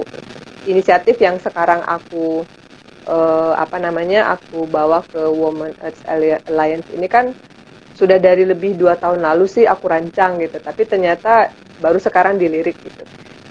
[0.63, 2.47] inisiatif yang sekarang aku
[3.11, 5.99] uh, apa namanya aku bawa ke Women Earth
[6.47, 7.35] Alliance ini kan
[7.99, 11.51] sudah dari lebih dua tahun lalu sih aku rancang gitu, tapi ternyata
[11.83, 13.03] baru sekarang dilirik gitu.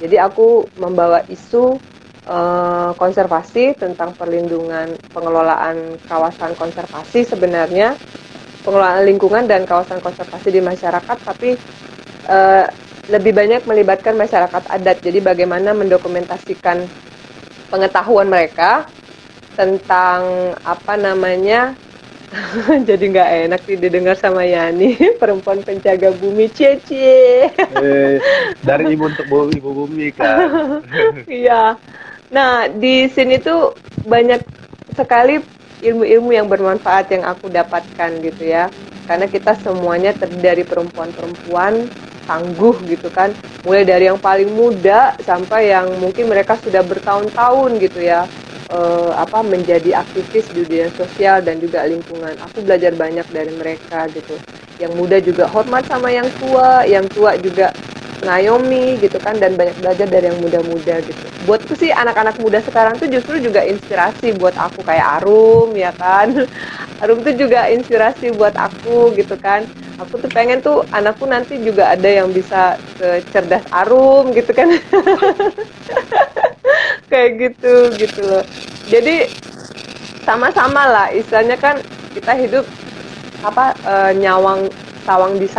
[0.02, 1.78] Jadi aku membawa isu
[2.22, 7.98] Eh, konservasi tentang perlindungan pengelolaan kawasan konservasi sebenarnya
[8.62, 11.58] pengelolaan lingkungan dan kawasan konservasi di masyarakat tapi
[12.30, 12.62] uh,
[13.10, 15.02] lebih banyak melibatkan masyarakat adat.
[15.02, 16.86] Jadi bagaimana mendokumentasikan
[17.74, 18.86] pengetahuan mereka
[19.58, 21.74] tentang apa namanya
[22.88, 26.46] jadi nggak enak sih didengar sama Yani perempuan penjaga bumi.
[26.54, 28.22] Cie eh,
[28.62, 30.48] dari ibu untuk ibu bumi kan
[31.26, 31.74] iya
[32.32, 33.76] Nah, di sini tuh
[34.08, 34.40] banyak
[34.96, 35.36] sekali
[35.84, 38.72] ilmu-ilmu yang bermanfaat yang aku dapatkan gitu ya.
[39.04, 41.92] Karena kita semuanya terdiri dari perempuan-perempuan
[42.24, 43.36] tangguh gitu kan.
[43.60, 48.24] Mulai dari yang paling muda sampai yang mungkin mereka sudah bertahun-tahun gitu ya.
[48.72, 52.40] Uh, apa menjadi aktivis di dunia sosial dan juga lingkungan.
[52.40, 54.40] Aku belajar banyak dari mereka gitu.
[54.80, 57.76] Yang muda juga hormat sama yang tua, yang tua juga
[58.22, 61.24] ngayomi gitu kan dan banyak belajar dari yang muda-muda gitu.
[61.46, 66.46] Buatku sih anak-anak muda sekarang tuh justru juga inspirasi buat aku kayak Arum ya kan.
[67.02, 69.66] Arum tuh juga inspirasi buat aku gitu kan.
[70.00, 72.78] Aku tuh pengen tuh anakku nanti juga ada yang bisa
[73.34, 74.70] cerdas Arum gitu kan.
[77.12, 78.44] kayak gitu gitu loh.
[78.88, 79.28] Jadi
[80.24, 81.76] sama-sama lah istilahnya kan
[82.14, 82.64] kita hidup
[83.42, 84.70] apa e, nyawang
[85.02, 85.50] sawang di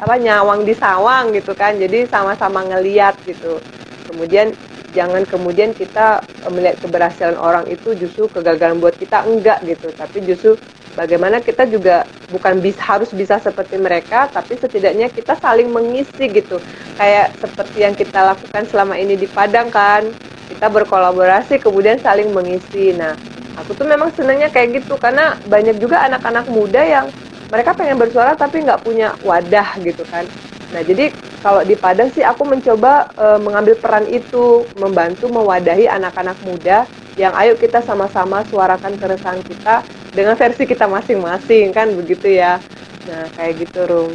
[0.00, 1.78] apa nyawang di sawang gitu kan.
[1.78, 3.62] Jadi sama-sama ngeliat gitu.
[4.06, 4.58] Kemudian
[4.90, 9.24] jangan kemudian kita eh, melihat keberhasilan orang itu justru kegagalan buat kita.
[9.26, 9.94] Enggak gitu.
[9.96, 10.58] Tapi justru
[10.94, 16.60] bagaimana kita juga bukan bisa harus bisa seperti mereka tapi setidaknya kita saling mengisi gitu.
[16.98, 20.14] Kayak seperti yang kita lakukan selama ini di Padang kan.
[20.44, 22.92] Kita berkolaborasi kemudian saling mengisi.
[22.92, 23.16] Nah
[23.56, 25.00] aku tuh memang senangnya kayak gitu.
[25.00, 27.06] Karena banyak juga anak-anak muda yang
[27.54, 30.26] mereka pengen bersuara tapi nggak punya wadah gitu kan.
[30.74, 36.42] Nah jadi kalau di Padang sih aku mencoba e, mengambil peran itu, membantu mewadahi anak-anak
[36.42, 42.58] muda yang ayo kita sama-sama suarakan keresahan kita dengan versi kita masing-masing kan begitu ya.
[43.06, 44.14] Nah kayak gitu Rum.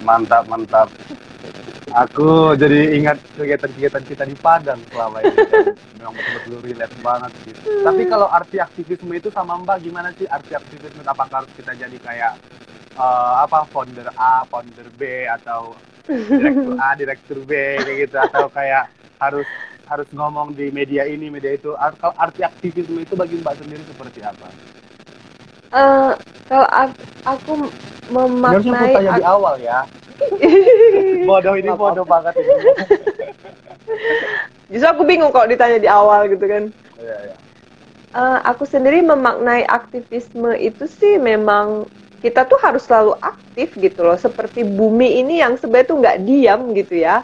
[0.00, 0.88] Mantap mantap
[1.94, 5.36] aku jadi ingat kegiatan-kegiatan kita di Padang selama ini.
[5.98, 7.60] Memang betul-betul relate banget gitu.
[7.82, 11.02] Tapi kalau arti aktivisme itu sama Mbak gimana sih arti aktivisme?
[11.04, 12.32] Apakah harus kita jadi kayak
[12.96, 15.74] uh, apa founder A founder B atau
[16.08, 18.16] direktur A direktur B kayak gitu?
[18.18, 18.88] Atau kayak
[19.20, 19.46] harus
[19.90, 21.74] harus ngomong di media ini media itu?
[21.74, 24.46] Kalau arti aktivisme itu bagi Mbak sendiri seperti apa?
[25.70, 26.12] Uh,
[26.50, 26.66] kalau
[27.22, 27.70] aku
[28.10, 29.86] memaknai Harusnya tanya di awal ya
[31.28, 32.50] bodoh ini bodoh banget ini.
[34.70, 36.70] Justru aku bingung kalau ditanya di awal gitu kan.
[37.00, 37.36] Iya, iya.
[38.10, 41.86] Uh, aku sendiri memaknai aktivisme itu sih memang
[42.22, 44.18] kita tuh harus selalu aktif gitu loh.
[44.18, 47.22] Seperti bumi ini yang sebenarnya tuh nggak diam gitu ya.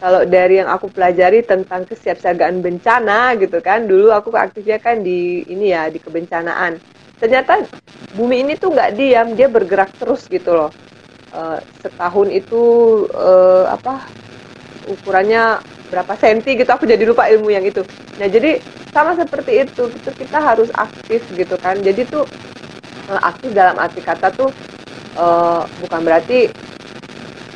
[0.00, 5.44] Kalau dari yang aku pelajari tentang kesiapsiagaan bencana gitu kan, dulu aku aktifnya kan di
[5.44, 6.80] ini ya di kebencanaan.
[7.20, 7.68] Ternyata
[8.16, 10.72] bumi ini tuh nggak diam, dia bergerak terus gitu loh
[11.34, 12.62] uh, setahun itu
[13.10, 14.10] uh, apa
[14.86, 17.82] ukurannya berapa senti gitu aku jadi lupa ilmu yang itu
[18.18, 22.26] nah jadi sama seperti itu itu kita harus aktif gitu kan jadi tuh
[23.10, 24.50] uh, aktif dalam arti kata tuh
[25.18, 26.50] uh, bukan berarti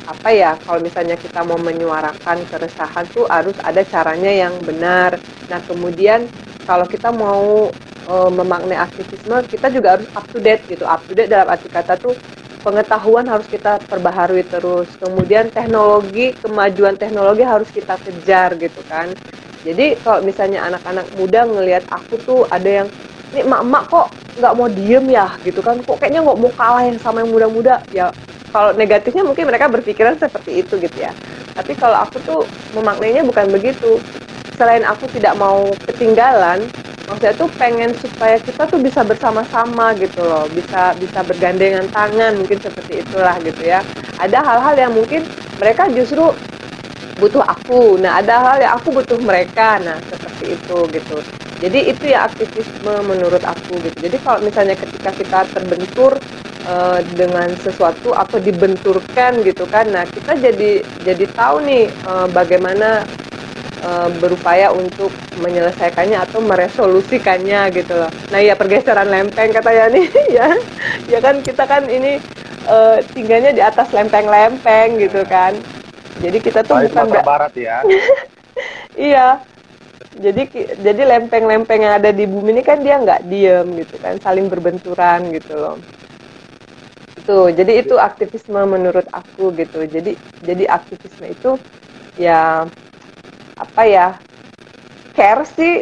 [0.05, 5.17] apa ya kalau misalnya kita mau menyuarakan keresahan tuh harus ada caranya yang benar.
[5.49, 6.29] Nah kemudian
[6.69, 7.73] kalau kita mau
[8.05, 10.85] e, memaknai aktivisme kita juga harus up to date gitu.
[10.85, 12.13] Up to date dalam arti kata tuh
[12.65, 14.97] pengetahuan harus kita perbaharui terus.
[14.97, 19.13] Kemudian teknologi kemajuan teknologi harus kita kejar gitu kan.
[19.65, 22.87] Jadi kalau misalnya anak-anak muda ngelihat aku tuh ada yang
[23.33, 25.27] ini emak-emak kok nggak mau diem ya?
[25.45, 25.77] gitu kan.
[25.85, 27.85] Kok kayaknya nggak mau kalah yang sama yang muda-muda?
[27.93, 28.13] Ya
[28.53, 31.13] kalau negatifnya mungkin mereka berpikiran seperti itu gitu ya.
[31.57, 32.41] Tapi kalau aku tuh
[32.73, 34.03] memaknainya bukan begitu.
[34.55, 36.71] Selain aku tidak mau ketinggalan
[37.05, 40.45] maksudnya tuh pengen supaya kita tuh bisa bersama-sama gitu loh.
[40.51, 43.81] Bisa bisa bergandengan tangan mungkin seperti itulah gitu ya.
[44.19, 45.25] Ada hal-hal yang mungkin
[45.57, 46.33] mereka justru
[47.21, 47.97] butuh aku.
[48.01, 49.79] Nah ada hal yang aku butuh mereka.
[49.81, 51.17] Nah seperti itu gitu.
[51.63, 53.97] Jadi itu ya aktivisme menurut aku gitu.
[54.11, 56.19] Jadi kalau misalnya ketika kita terbentur
[56.67, 63.05] uh, dengan sesuatu atau dibenturkan gitu kan nah kita jadi jadi tahu nih uh, bagaimana
[63.85, 68.11] uh, berupaya untuk menyelesaikannya atau meresolusikannya gitu loh.
[68.33, 70.05] Nah ya pergeseran lempeng kata ya nih
[70.37, 70.47] ya.
[71.07, 72.17] Ya kan kita kan ini
[72.67, 75.53] uh, tinggalnya di atas lempeng-lempeng gitu kan.
[76.19, 77.79] Jadi kita tuh Baik bukan barat ya.
[78.95, 79.43] Iya.
[80.15, 80.47] Jadi
[80.79, 85.27] jadi lempeng-lempeng yang ada di bumi ini kan dia nggak diem gitu kan saling berbenturan
[85.35, 85.75] gitu loh.
[87.19, 89.83] Gitu jadi itu aktivisme menurut aku gitu.
[89.83, 90.15] Jadi
[90.47, 91.59] jadi aktivisme itu
[92.15, 92.63] ya
[93.55, 94.07] apa ya
[95.15, 95.73] care sih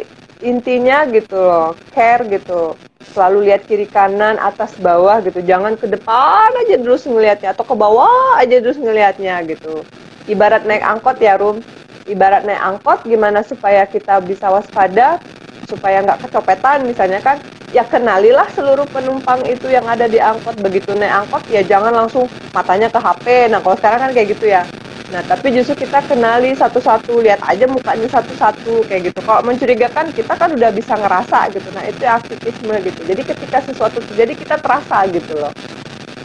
[0.42, 2.78] intinya gitu loh care gitu.
[3.04, 5.44] Selalu lihat kiri kanan atas bawah gitu.
[5.44, 9.86] Jangan ke depan aja terus ngelihatnya atau ke bawah aja terus ngelihatnya gitu.
[10.26, 11.62] Ibarat naik angkot ya rum.
[12.08, 15.20] Ibarat naik angkot gimana supaya kita bisa waspada
[15.68, 17.44] supaya nggak kecopetan misalnya kan?
[17.74, 20.56] Ya kenalilah seluruh penumpang itu yang ada di angkot.
[20.58, 24.46] Begitu naik angkot ya jangan langsung matanya ke HP nah kalau sekarang kan kayak gitu
[24.48, 24.70] ya
[25.12, 29.20] nah tapi justru kita kenali satu-satu lihat aja mukanya satu-satu kayak gitu.
[29.20, 31.68] Kalau mencurigakan kita kan udah bisa ngerasa gitu.
[31.76, 33.00] Nah itu aktivisme gitu.
[33.04, 35.52] Jadi ketika sesuatu terjadi kita terasa gitu loh.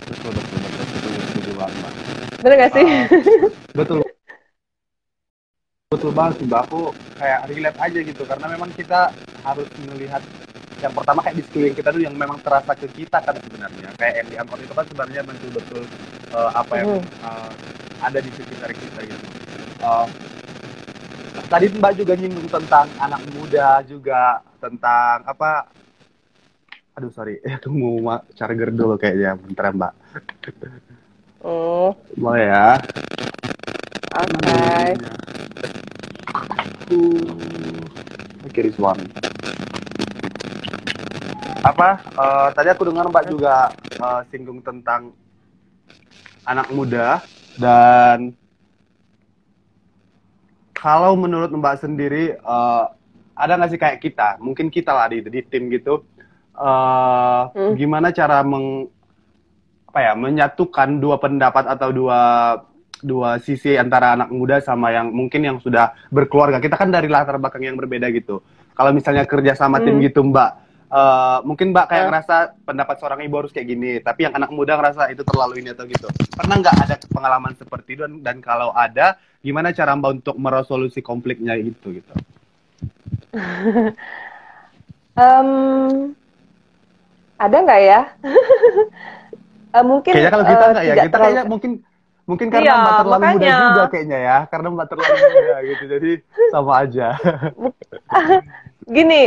[0.07, 0.79] Betul betul betul.
[2.39, 2.85] Bener gak sih?
[2.87, 3.05] Uh,
[3.79, 3.99] betul.
[5.89, 6.61] Betul banget sih mbak.
[6.69, 8.23] Aku kayak relate aja gitu.
[8.23, 9.11] Karena memang kita
[9.43, 10.23] harus melihat
[10.79, 13.89] yang pertama kayak di sekeliling kita tuh yang memang terasa ke kita kan sebenarnya.
[13.99, 15.83] Kayak yang di itu kan sebenarnya betul-betul
[16.31, 17.51] uh, apa yang uh,
[17.99, 19.25] ada di sekitar kita gitu.
[19.79, 20.07] Uh,
[21.47, 25.71] tadi mbak juga nyinggung tentang anak muda juga tentang apa
[26.99, 29.93] aduh sorry tunggu mak charger dulu kayaknya bentar mbak.
[31.39, 31.95] Oh.
[32.19, 32.75] Boleh ya?
[34.19, 34.87] Oke okay.
[36.91, 38.99] Uh, okay, this one
[41.63, 41.99] apa?
[42.15, 45.11] Uh, tadi aku dengar Mbak juga uh, singgung tentang
[46.47, 47.19] anak muda
[47.59, 48.33] dan
[50.71, 52.87] kalau menurut Mbak sendiri uh,
[53.35, 56.07] ada nggak sih kayak kita mungkin kita lah di di tim gitu
[56.55, 57.75] uh, hmm.
[57.75, 58.87] gimana cara meng
[59.89, 62.19] apa ya menyatukan dua pendapat atau dua
[62.99, 67.39] dua sisi antara anak muda sama yang mungkin yang sudah berkeluarga kita kan dari latar
[67.39, 68.43] belakang yang berbeda gitu
[68.75, 69.85] kalau misalnya kerja sama hmm.
[69.87, 70.51] tim gitu Mbak
[70.89, 72.07] uh, mungkin mbak kayak uh.
[72.09, 75.73] ngerasa pendapat seorang ibu harus kayak gini tapi yang anak muda ngerasa itu terlalu ini
[75.73, 76.09] atau gitu.
[76.33, 78.01] Pernah nggak ada pengalaman seperti itu?
[78.05, 82.13] Dan, dan kalau ada gimana cara mbak untuk meresolusi konfliknya itu gitu?
[85.19, 86.15] Um,
[87.35, 88.01] ada nggak ya?
[89.75, 91.19] Uh, mungkin kayaknya kalau kita uh, nggak ya kita terlalu...
[91.19, 91.71] kayaknya mungkin
[92.29, 93.35] mungkin karena iya, mbak terlalu makanya...
[93.35, 95.83] muda juga kayaknya ya karena mbak terlalu muda gitu.
[95.91, 96.11] Jadi
[96.55, 97.07] sama aja.
[98.95, 99.21] Gini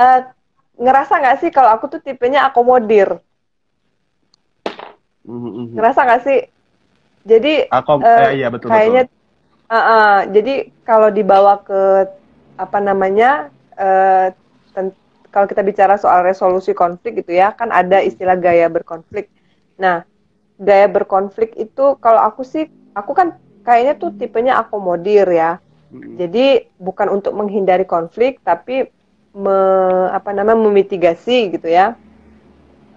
[0.00, 0.20] uh,
[0.76, 3.20] ngerasa nggak sih kalau aku tuh tipenya akomodir?
[5.26, 5.74] Mm-hmm.
[5.74, 6.38] Ngerasa nggak sih?
[7.26, 9.14] Jadi Akom uh, eh, iya, betul, kayaknya betul.
[9.66, 10.54] Uh, uh, jadi
[10.86, 12.06] kalau dibawa ke
[12.54, 14.30] apa namanya uh,
[15.34, 19.26] kalau kita bicara soal resolusi konflik gitu ya kan ada istilah gaya berkonflik.
[19.76, 20.06] Nah
[20.56, 23.36] gaya berkonflik itu kalau aku sih aku kan
[23.66, 25.58] kayaknya tuh tipenya akomodir ya.
[25.96, 28.86] Jadi bukan untuk menghindari konflik tapi
[29.36, 29.58] me,
[30.16, 31.92] apa namanya memitigasi gitu ya.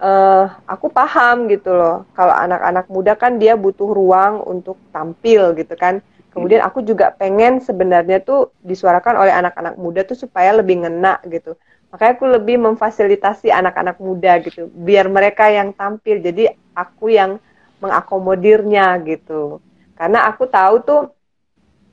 [0.00, 2.08] Uh, aku paham gitu loh.
[2.16, 6.00] Kalau anak-anak muda kan dia butuh ruang untuk tampil gitu kan.
[6.32, 11.52] Kemudian aku juga pengen sebenarnya tuh disuarakan oleh anak-anak muda tuh supaya lebih ngena gitu.
[11.92, 16.22] Makanya aku lebih memfasilitasi anak-anak muda gitu, biar mereka yang tampil.
[16.22, 17.36] Jadi aku yang
[17.82, 19.60] mengakomodirnya gitu.
[19.98, 21.00] Karena aku tahu tuh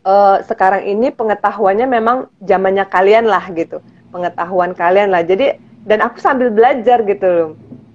[0.07, 3.83] uh, sekarang ini pengetahuannya memang zamannya kalian lah gitu
[4.17, 5.21] pengetahuan kalian lah.
[5.21, 7.49] Jadi dan aku sambil belajar gitu loh.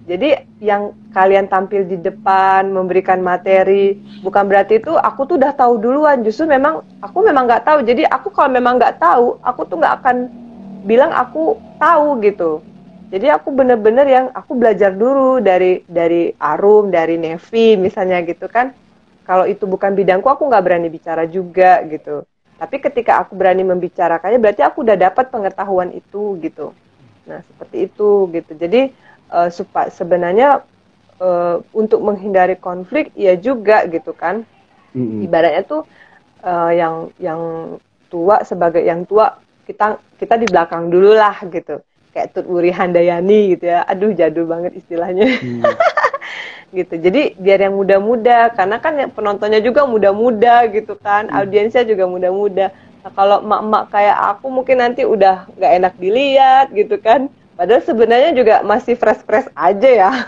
[0.06, 5.82] Jadi yang kalian tampil di depan memberikan materi bukan berarti itu aku tuh udah tahu
[5.82, 6.22] duluan.
[6.22, 7.78] Justru memang aku memang nggak tahu.
[7.82, 10.16] Jadi aku kalau memang nggak tahu aku tuh nggak akan
[10.86, 12.62] bilang aku tahu gitu.
[13.12, 18.72] Jadi aku bener-bener yang aku belajar dulu dari dari Arum dari Nevi misalnya gitu kan.
[19.22, 22.26] Kalau itu bukan bidangku aku nggak berani bicara juga gitu
[22.62, 26.70] tapi ketika aku berani membicarakannya berarti aku udah dapat pengetahuan itu gitu.
[27.26, 28.54] Nah seperti itu gitu.
[28.54, 28.94] Jadi
[29.34, 29.50] uh,
[29.90, 30.62] sebenarnya
[31.18, 34.46] uh, untuk menghindari konflik ya juga gitu kan.
[34.92, 35.24] Mm-hmm.
[35.24, 35.82] ibaratnya tuh
[36.44, 37.40] uh, yang yang
[38.12, 41.82] tua sebagai yang tua kita kita di belakang dulu lah gitu.
[42.14, 43.82] Kayak Tut Wuri Handayani gitu ya.
[43.90, 45.26] Aduh jadul banget istilahnya.
[45.42, 45.66] Mm.
[46.72, 46.94] gitu.
[46.96, 51.36] Jadi biar yang muda-muda karena kan yang penontonnya juga muda-muda gitu kan mm.
[51.36, 52.72] audiensnya juga muda-muda.
[53.02, 57.28] Nah kalau emak-emak kayak aku mungkin nanti udah nggak enak dilihat gitu kan.
[57.52, 60.10] Padahal sebenarnya juga masih fresh-fresh aja ya.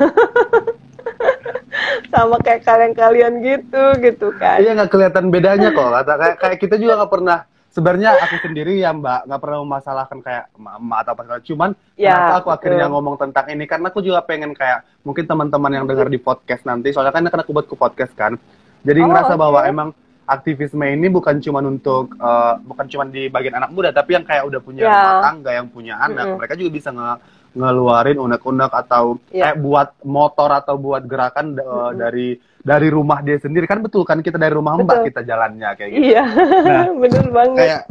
[2.13, 4.61] Sama kayak kalian-kalian gitu gitu kan.
[4.61, 5.89] Iya nggak kelihatan bedanya kok.
[5.89, 7.39] Kata kayak kayak kita juga nggak pernah
[7.75, 12.35] sebenarnya aku sendiri ya mbak nggak pernah memasalahkan kayak emak atau apa cuman ya, kenapa
[12.39, 12.55] aku betul.
[12.55, 16.63] akhirnya ngomong tentang ini karena aku juga pengen kayak mungkin teman-teman yang dengar di podcast
[16.63, 18.39] nanti soalnya kan aku buat ke podcast kan
[18.87, 19.43] jadi oh, ngerasa okay.
[19.43, 19.89] bahwa emang
[20.25, 24.47] aktivisme ini bukan cuma untuk uh, bukan cuma di bagian anak muda tapi yang kayak
[24.47, 24.95] udah punya ya.
[24.95, 26.39] rumah tangga yang punya anak mm -hmm.
[26.39, 27.11] mereka juga bisa nge
[27.55, 29.51] ngeluarin unek-unek atau yeah.
[29.51, 31.99] kayak buat motor atau buat gerakan uh, mm-hmm.
[31.99, 32.29] dari
[32.65, 34.89] dari rumah dia sendiri kan betul kan kita dari rumah betul.
[34.89, 36.05] mbak kita jalannya kayak gitu.
[36.11, 36.25] Iya,
[36.73, 37.59] nah, bener banget.
[37.61, 37.83] Kayak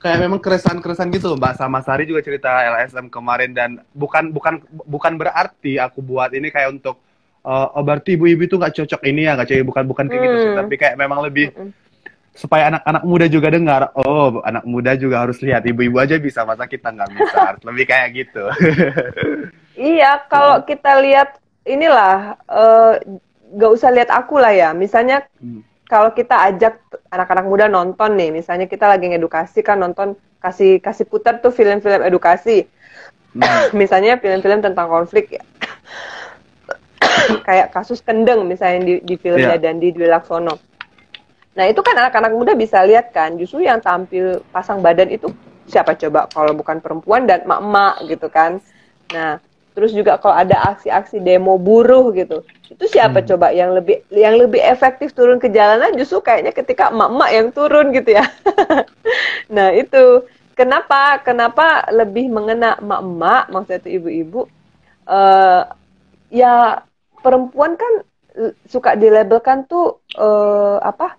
[0.00, 5.12] kayak memang keresahan-keresahan gitu mbak sama Sari juga cerita LSM kemarin dan bukan bukan bukan
[5.20, 6.96] berarti aku buat ini kayak untuk
[7.44, 10.26] uh, oh berarti ibu-ibu itu nggak cocok ini ya nggak cocok bukan bukan kayak mm.
[10.26, 10.60] gitu sih hmm.
[10.64, 11.80] tapi kayak memang lebih mm -mm
[12.30, 16.64] supaya anak-anak muda juga dengar oh anak muda juga harus lihat ibu-ibu aja bisa masa
[16.70, 18.44] kita nggak bisa harus lebih kayak gitu
[19.74, 21.36] iya kalau kita lihat
[21.66, 22.96] inilah uh,
[23.50, 25.62] nggak usah lihat aku lah ya misalnya hmm.
[25.90, 26.78] kalau kita ajak
[27.10, 32.00] anak-anak muda nonton nih misalnya kita lagi ngedukasi kan nonton kasih kasih putar tuh film-film
[32.06, 32.66] edukasi
[33.34, 33.74] hmm.
[33.80, 35.42] misalnya film-film tentang konflik ya
[37.46, 39.62] kayak kasus kendeng misalnya di, di filmnya yeah.
[39.62, 40.70] dan di Dwi Laksono
[41.60, 45.34] Nah itu kan anak-anak muda bisa lihat kan, justru yang tampil pasang badan itu
[45.66, 48.62] siapa coba kalau bukan perempuan dan emak-emak gitu kan.
[49.10, 49.42] Nah
[49.74, 53.28] terus juga kalau ada aksi-aksi demo buruh gitu, itu siapa hmm.
[53.34, 57.90] coba yang lebih yang lebih efektif turun ke jalanan justru kayaknya ketika emak-emak yang turun
[57.90, 58.24] gitu ya.
[59.54, 64.40] nah itu kenapa kenapa lebih mengena emak-emak maksudnya itu ibu-ibu
[65.10, 65.66] uh,
[66.30, 66.86] ya
[67.18, 68.06] perempuan kan
[68.70, 71.18] suka dilabelkan tuh uh, apa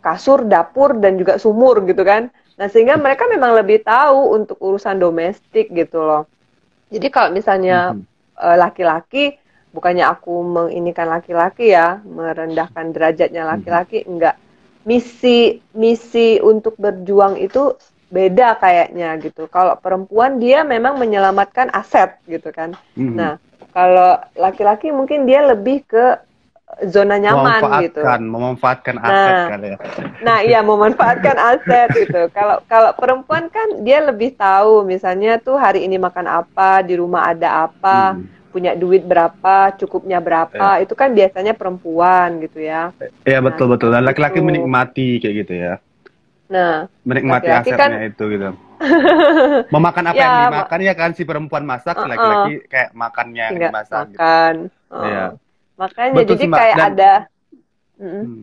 [0.00, 2.30] kasur, dapur dan juga sumur gitu kan.
[2.56, 6.30] Nah, sehingga mereka memang lebih tahu untuk urusan domestik gitu loh.
[6.88, 8.54] Jadi kalau misalnya mm-hmm.
[8.56, 9.34] laki-laki
[9.76, 13.60] bukannya aku menginikan laki-laki ya, merendahkan derajatnya mm-hmm.
[13.60, 14.40] laki-laki enggak.
[14.88, 17.76] Misi misi untuk berjuang itu
[18.08, 19.44] beda kayaknya gitu.
[19.52, 22.72] Kalau perempuan dia memang menyelamatkan aset gitu kan.
[22.96, 23.16] Mm-hmm.
[23.20, 23.36] Nah,
[23.76, 26.16] kalau laki-laki mungkin dia lebih ke
[26.88, 28.00] zona nyaman gitu.
[28.04, 29.78] Memanfaatkan aset nah, kali ya.
[30.20, 32.28] Nah, iya memanfaatkan aset gitu.
[32.34, 37.32] Kalau kalau perempuan kan dia lebih tahu misalnya tuh hari ini makan apa, di rumah
[37.32, 38.35] ada apa, hmm.
[38.56, 40.80] Punya duit berapa, cukupnya berapa.
[40.80, 40.88] Ya.
[40.88, 42.96] Itu kan biasanya perempuan gitu ya.
[43.28, 43.92] Iya, nah, betul betul.
[43.92, 44.48] Dan laki-laki gitu.
[44.48, 45.74] menikmati kayak gitu ya.
[46.48, 48.48] Nah, menikmati laki -laki asetnya kan, itu gitu.
[49.76, 52.68] Memakan apa ya, yang dimakan ya kan si perempuan masak, laki-laki uh -uh.
[52.72, 54.16] kayak makannya yang dimasak gitu.
[54.16, 54.54] makan.
[54.72, 54.96] gitu.
[54.96, 55.04] Uh.
[55.04, 55.26] Ya
[55.76, 57.12] Makanya Betul, jadi kayak Dan, ada
[58.00, 58.36] hmm.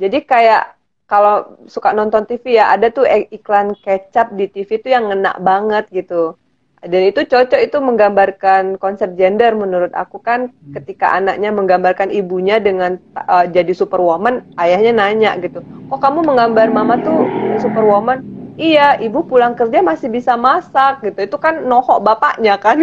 [0.00, 0.64] Jadi kayak
[1.04, 5.84] kalau suka nonton TV ya ada tuh iklan kecap di TV tuh yang ngena banget
[5.92, 6.34] gitu.
[6.82, 10.74] Dan itu cocok itu menggambarkan konsep gender menurut aku kan hmm.
[10.74, 16.98] ketika anaknya menggambarkan ibunya dengan uh, jadi superwoman, ayahnya nanya gitu, kok kamu menggambar mama
[16.98, 17.30] tuh
[17.62, 18.26] superwoman?
[18.60, 22.76] iya ibu pulang kerja masih bisa masak gitu itu kan nohok bapaknya kan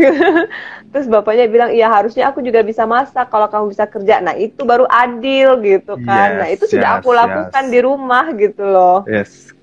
[0.91, 4.65] terus bapaknya bilang iya harusnya aku juga bisa masak kalau kamu bisa kerja nah itu
[4.65, 7.71] baru adil gitu kan yes, nah itu yes, sudah aku lakukan yes.
[7.71, 9.54] di rumah gitu loh yes.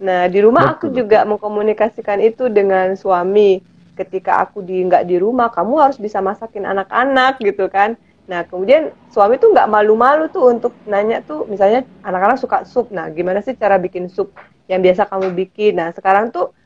[0.00, 3.64] nah di rumah betul, aku juga mengkomunikasikan itu dengan suami
[3.94, 8.88] ketika aku di nggak di rumah kamu harus bisa masakin anak-anak gitu kan Nah, kemudian
[9.12, 12.88] suami tuh nggak malu-malu tuh untuk nanya tuh, misalnya anak-anak suka sup.
[12.88, 14.32] Nah, gimana sih cara bikin sup
[14.64, 15.76] yang biasa kamu bikin?
[15.76, 16.56] Nah, sekarang tuh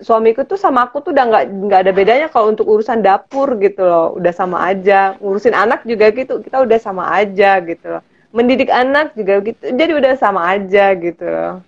[0.00, 3.84] suamiku tuh sama aku tuh udah nggak nggak ada bedanya kalau untuk urusan dapur gitu
[3.84, 5.12] loh, udah sama aja.
[5.20, 8.02] Ngurusin anak juga gitu, kita udah sama aja gitu loh.
[8.32, 11.60] Mendidik anak juga gitu, jadi udah sama aja gitu loh.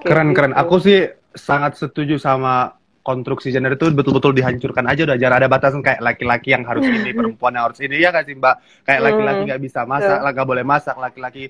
[0.00, 0.56] Keren-keren.
[0.56, 0.60] Gitu.
[0.64, 2.77] Aku sih sangat setuju sama
[3.08, 7.08] konstruksi gender itu betul-betul dihancurkan aja udah jarang ada batasan kayak laki-laki yang harus ini
[7.18, 8.60] perempuan yang harus ini ya kan sih mbak?
[8.84, 9.06] Kayak Hmm.
[9.08, 11.44] laki-laki nggak bisa masak nggak boleh masak laki-laki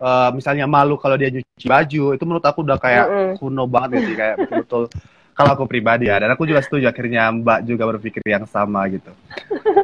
[0.00, 3.06] eh, misalnya malu kalau dia nyuci baju itu menurut aku udah kayak
[3.36, 4.82] kuno banget ya sih kayak betul-betul
[5.36, 9.12] kalau aku pribadi ya dan aku juga setuju akhirnya mbak juga berpikir yang sama gitu.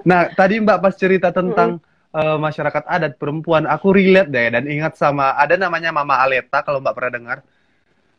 [0.09, 1.77] Nah tadi mbak pas cerita tentang
[2.17, 6.81] eh, masyarakat adat perempuan aku relate deh dan ingat sama ada namanya Mama Aleta kalau
[6.81, 7.39] mbak pernah dengar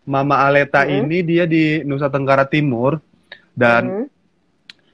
[0.07, 1.05] Mama Aleta Mm-mm.
[1.05, 2.99] ini dia di Nusa Tenggara Timur
[3.53, 4.05] dan Mhm.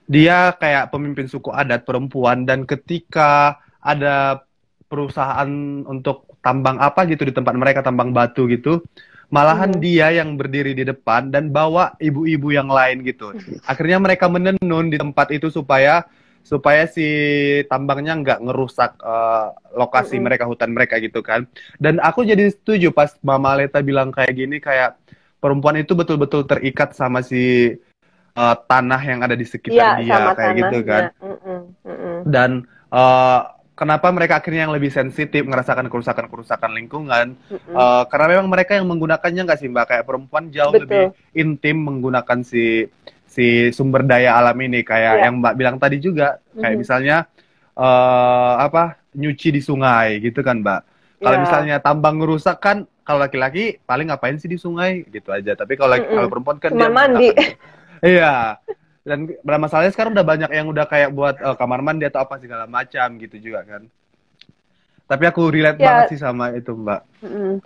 [0.06, 4.46] dia kayak pemimpin suku adat perempuan dan ketika ada
[4.86, 5.50] perusahaan
[5.86, 8.86] untuk tambang apa gitu di tempat mereka tambang batu gitu
[9.34, 9.82] malahan Mhm.
[9.82, 13.34] dia yang berdiri di depan dan bawa ibu-ibu yang lain gitu
[13.66, 16.06] akhirnya mereka menenun di tempat itu supaya
[16.46, 17.02] supaya si
[17.66, 20.24] tambangnya nggak ngerusak eh, lokasi Mhm.
[20.24, 24.62] mereka hutan mereka gitu kan dan aku jadi setuju pas Mama Leta bilang kayak gini
[24.62, 24.94] kayak
[25.42, 27.74] perempuan itu betul-betul terikat sama si
[28.36, 31.26] eh, tanah yang ada di sekitar dia sama kayak gitu kan tanahnya.
[31.26, 32.18] Mm-mm, mm-mm.
[32.30, 32.50] dan
[32.94, 33.40] eh,
[33.74, 37.74] kenapa mereka akhirnya yang lebih sensitif ngerasakan kerusakan-kerusakan lingkungan Mm-mm.
[37.74, 40.84] Eh, karena memang mereka yang menggunakannya nggak sih mbak kayak perempuan jauh Betul.
[40.86, 42.86] lebih intim menggunakan si
[43.36, 45.24] si sumber daya alam ini kayak Iya.
[45.28, 46.80] yang mbak bilang tadi juga kayak Mhm.
[46.80, 47.18] misalnya
[47.76, 50.82] eh apa nyuci di sungai gitu kan mbak
[51.20, 51.44] kalau Iya.
[51.44, 55.92] misalnya tambang ngerusak kan kalau laki-laki paling ngapain sih di sungai gitu aja tapi kalau
[55.92, 56.16] laki- Mm-mm.
[56.16, 57.30] kalau perempuan kan Cuma dia mandi.
[58.02, 58.34] iya
[59.04, 62.66] dan masalahnya sekarang udah banyak yang udah kayak buat eh, kamar mandi atau apa segala
[62.66, 63.84] macam gitu juga kan
[65.06, 65.86] tapi aku relate Ya.
[65.86, 67.60] banget sih sama itu mbak Mm-mm.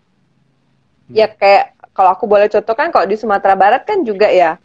[1.09, 4.57] Ya kayak kalau aku boleh contoh kan kalau di Sumatera Barat kan juga ya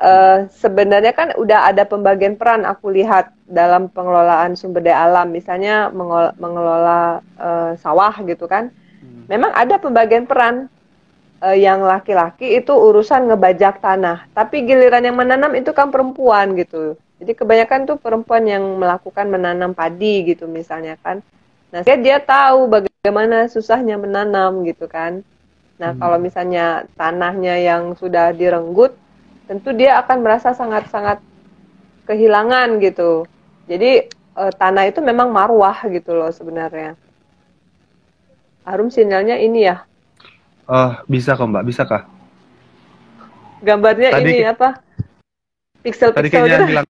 [0.00, 5.28] eh, sebenarnya kan udah ada pembagian peran aku lihat dalam pengelolaan sumber daya alam.
[5.30, 8.72] Misalnya mengol- mengelola eh, sawah gitu kan.
[9.00, 9.24] Hmm.
[9.32, 10.68] memang ada pembagian peran.
[11.40, 14.28] Eh, yang laki-laki itu urusan ngebajak tanah.
[14.36, 17.00] Tapi giliran yang menanam itu kan perempuan gitu.
[17.20, 21.24] Jadi kebanyakan tuh perempuan yang melakukan menanam padi gitu misalnya kan.
[21.72, 25.24] Nah dia dia tahu bagaimana susahnya menanam gitu kan.
[25.80, 26.00] Nah Hmm.
[26.00, 28.92] kalau misalnya tanahnya yang sudah direnggut
[29.50, 31.18] tentu dia akan merasa sangat-sangat
[32.06, 33.26] kehilangan gitu
[33.66, 36.94] jadi eh, tanah itu memang marwah gitu loh sebenarnya
[38.70, 39.82] Harum sinyalnya ini ya.
[40.70, 42.06] Oh, bisa kok Mbak, bisa kah?
[43.64, 44.78] Gambarnya Tadi ini apa?
[44.78, 46.68] Tadi Pixel-pixel kayaknya gitu.
[46.70, 46.86] bilang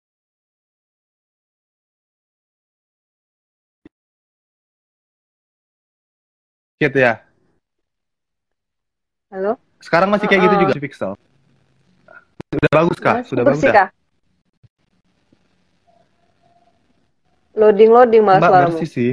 [6.79, 7.13] gitu ya.
[9.33, 9.59] Halo?
[9.81, 10.63] Sekarang masih kayak gitu Uh-uh.
[10.69, 11.11] juga pixel.
[12.55, 13.15] Sudah bagus kah?
[13.15, 13.75] Mas, Sudah bagus bersih dah.
[13.75, 13.89] kah?
[17.55, 18.67] Loading-loading mas Mbak suaramu.
[18.73, 19.11] bersih sih.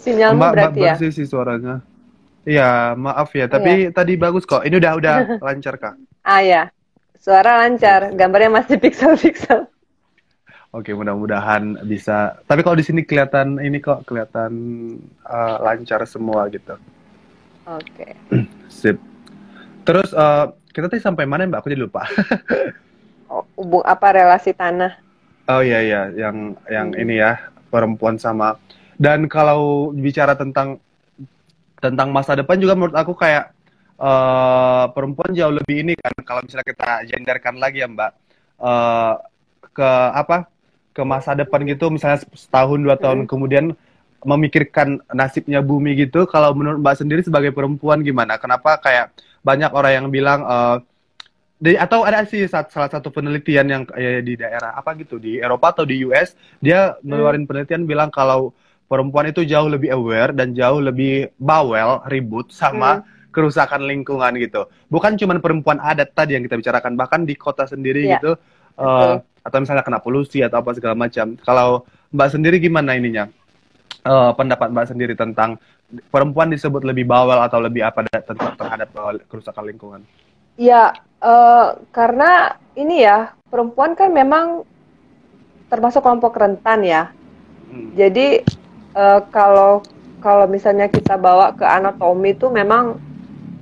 [0.00, 0.84] Sinyalmu Mbak, Mbak berarti ya?
[0.96, 1.74] bersih sih suaranya.
[2.48, 3.44] Iya, maaf ya.
[3.46, 4.64] Tapi tadi bagus kok.
[4.64, 5.14] Ini udah udah
[5.46, 5.94] lancar kah?
[6.24, 6.62] Ah ya.
[7.20, 8.16] Suara lancar.
[8.16, 9.68] Gambarnya masih pixel-pixel.
[10.72, 12.40] Oke, mudah-mudahan bisa.
[12.46, 14.52] Tapi kalau di sini kelihatan ini kok kelihatan
[15.20, 16.80] uh, lancar semua gitu.
[17.68, 18.16] Oke.
[18.72, 18.96] Sip.
[19.82, 21.60] Terus uh, kita tadi sampai mana Mbak?
[21.60, 22.04] Aku jadi lupa.
[23.30, 24.98] Oh, hubung apa relasi tanah?
[25.46, 26.98] Oh iya iya, yang yang Hmm.
[26.98, 27.38] ini ya
[27.70, 28.58] perempuan sama.
[28.98, 30.82] Dan kalau bicara tentang
[31.78, 33.54] tentang masa depan juga menurut aku kayak
[34.02, 38.10] eh perempuan jauh lebih ini kan kalau misalnya kita genderkan lagi ya Mbak
[38.58, 39.12] eh
[39.70, 40.50] ke apa
[40.90, 43.30] ke masa depan gitu misalnya setahun dua tahun Hmm.
[43.30, 43.64] kemudian
[44.26, 48.42] memikirkan nasibnya bumi gitu kalau menurut Mbak sendiri sebagai perempuan gimana?
[48.42, 50.78] Kenapa kayak banyak orang yang bilang eh
[51.60, 55.76] di, atau ada sih salah satu penelitian yang eh, di daerah apa gitu di Eropa
[55.76, 58.56] atau di US dia ngeluarin penelitian bilang kalau
[58.88, 64.66] perempuan itu jauh lebih aware dan jauh lebih bawel ribut sama kerusakan lingkungan gitu.
[64.88, 68.32] Bukan cuma perempuan adat tadi yang kita bicarakan bahkan di kota sendiri Iya, gitu
[68.80, 71.36] eh, atau misalnya kena polusi atau apa segala macam.
[71.44, 73.28] Kalau mbak sendiri gimana ininya
[74.00, 75.60] Eh, pendapat mbak sendiri tentang
[76.08, 80.00] perempuan disebut lebih bawel atau lebih apa tentang terhadap eh, kerusakan lingkungan
[80.56, 84.64] Ya, eh, karena ini ya, perempuan kan memang
[85.68, 87.12] termasuk kelompok rentan ya.
[87.68, 87.92] Hmm.
[87.92, 88.40] Jadi
[88.96, 89.84] eh, kalau
[90.24, 92.96] kalau misalnya kita bawa ke anatomi itu memang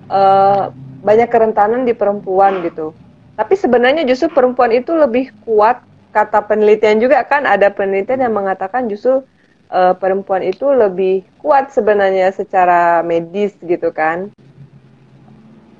[0.06, 0.64] eh,
[1.02, 2.94] banyak kerentanan di perempuan gitu.
[3.34, 5.82] Tapi sebenarnya justru perempuan itu lebih kuat.
[6.14, 9.26] Kata penelitian juga kan ada penelitian yang mengatakan justru
[9.68, 14.32] eh, perempuan itu lebih kuat sebenarnya secara medis gitu kan.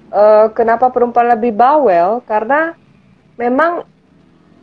[0.09, 2.25] Eh, kenapa perempuan lebih bawel?
[2.25, 2.73] Karena
[3.37, 3.85] memang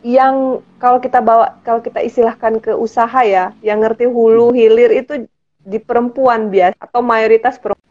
[0.06, 5.26] yang kalau kita bawa kalau kita istilahkan ke usaha ya, yang ngerti hulu hilir itu
[5.66, 7.86] di perempuan biasa atau mayoritas perempuan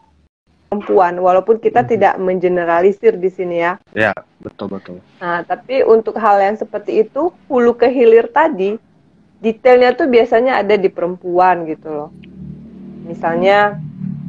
[0.75, 1.89] perempuan, walaupun kita hmm.
[1.95, 3.79] tidak mengeneralisir di sini ya.
[3.95, 4.11] Ya,
[4.43, 4.99] betul betul.
[5.23, 8.75] Nah, tapi untuk hal yang seperti itu, hulu ke hilir tadi,
[9.45, 12.09] detailnya tuh biasanya ada di perempuan gitu loh.
[13.05, 13.77] Misalnya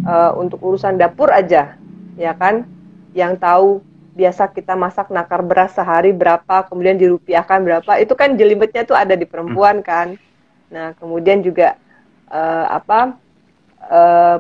[0.05, 1.81] uh, untuk urusan dapur aja,
[2.21, 2.69] ya kan,
[3.17, 3.81] yang tahu
[4.13, 9.17] biasa kita masak nakar beras sehari berapa, kemudian dirupiahkan berapa, itu kan jelimetnya tuh ada
[9.17, 10.21] di perempuan kan.
[10.69, 11.81] Nah, kemudian juga
[12.29, 13.17] uh, apa?
[13.81, 14.37] Uh,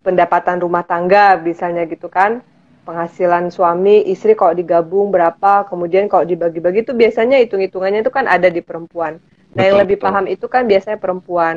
[0.00, 2.40] pendapatan rumah tangga misalnya gitu kan
[2.88, 8.48] penghasilan suami istri kalau digabung berapa kemudian kalau dibagi-bagi itu biasanya hitung-hitungannya itu kan ada
[8.48, 10.06] di perempuan nah betul, yang lebih betul.
[10.06, 11.56] paham itu kan biasanya perempuan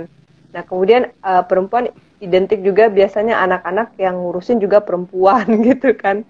[0.53, 1.89] nah kemudian uh, perempuan
[2.21, 6.21] identik juga biasanya anak-anak yang ngurusin juga perempuan gitu kan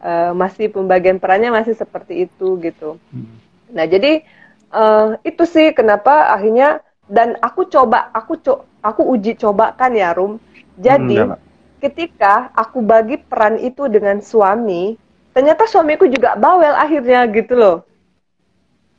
[0.00, 3.36] uh, masih pembagian perannya masih seperti itu gitu hmm.
[3.72, 4.24] nah jadi
[4.72, 10.42] uh, itu sih kenapa akhirnya dan aku coba aku co aku uji cobakan ya Rum
[10.76, 11.40] jadi hmm,
[11.80, 14.96] ketika aku bagi peran itu dengan suami,
[15.32, 17.76] ternyata suamiku juga bawel akhirnya gitu loh.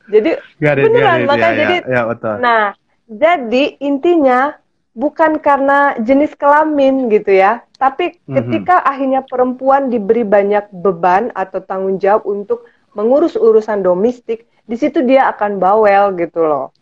[0.08, 2.64] Jadi garit, beneran garit, makanya ya, jadi ya, ya, nah
[3.04, 4.56] jadi intinya
[4.96, 8.34] bukan karena jenis kelamin gitu ya, tapi mm-hmm.
[8.34, 12.64] ketika akhirnya perempuan diberi banyak beban atau tanggung jawab untuk
[12.96, 16.74] mengurus urusan domestik, di situ dia akan bawel gitu loh.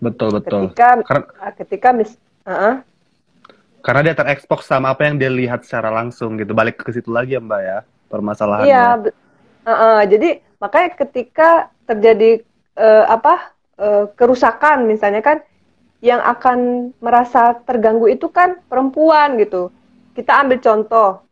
[0.00, 0.70] Betul betul.
[0.70, 1.50] Ketika Karena...
[1.58, 2.14] ketika mis,
[2.46, 2.80] uh-uh,
[3.82, 6.54] karena dia terekspos sama apa yang dia lihat secara langsung gitu.
[6.54, 8.70] Balik ke situ lagi ya Mbak ya permasalahannya.
[8.70, 11.50] Iya, uh, uh, jadi makanya ketika
[11.90, 12.46] terjadi
[12.78, 15.40] uh, apa uh, kerusakan misalnya kan,
[16.02, 19.70] yang akan merasa terganggu itu kan perempuan gitu.
[20.12, 21.24] Kita ambil contoh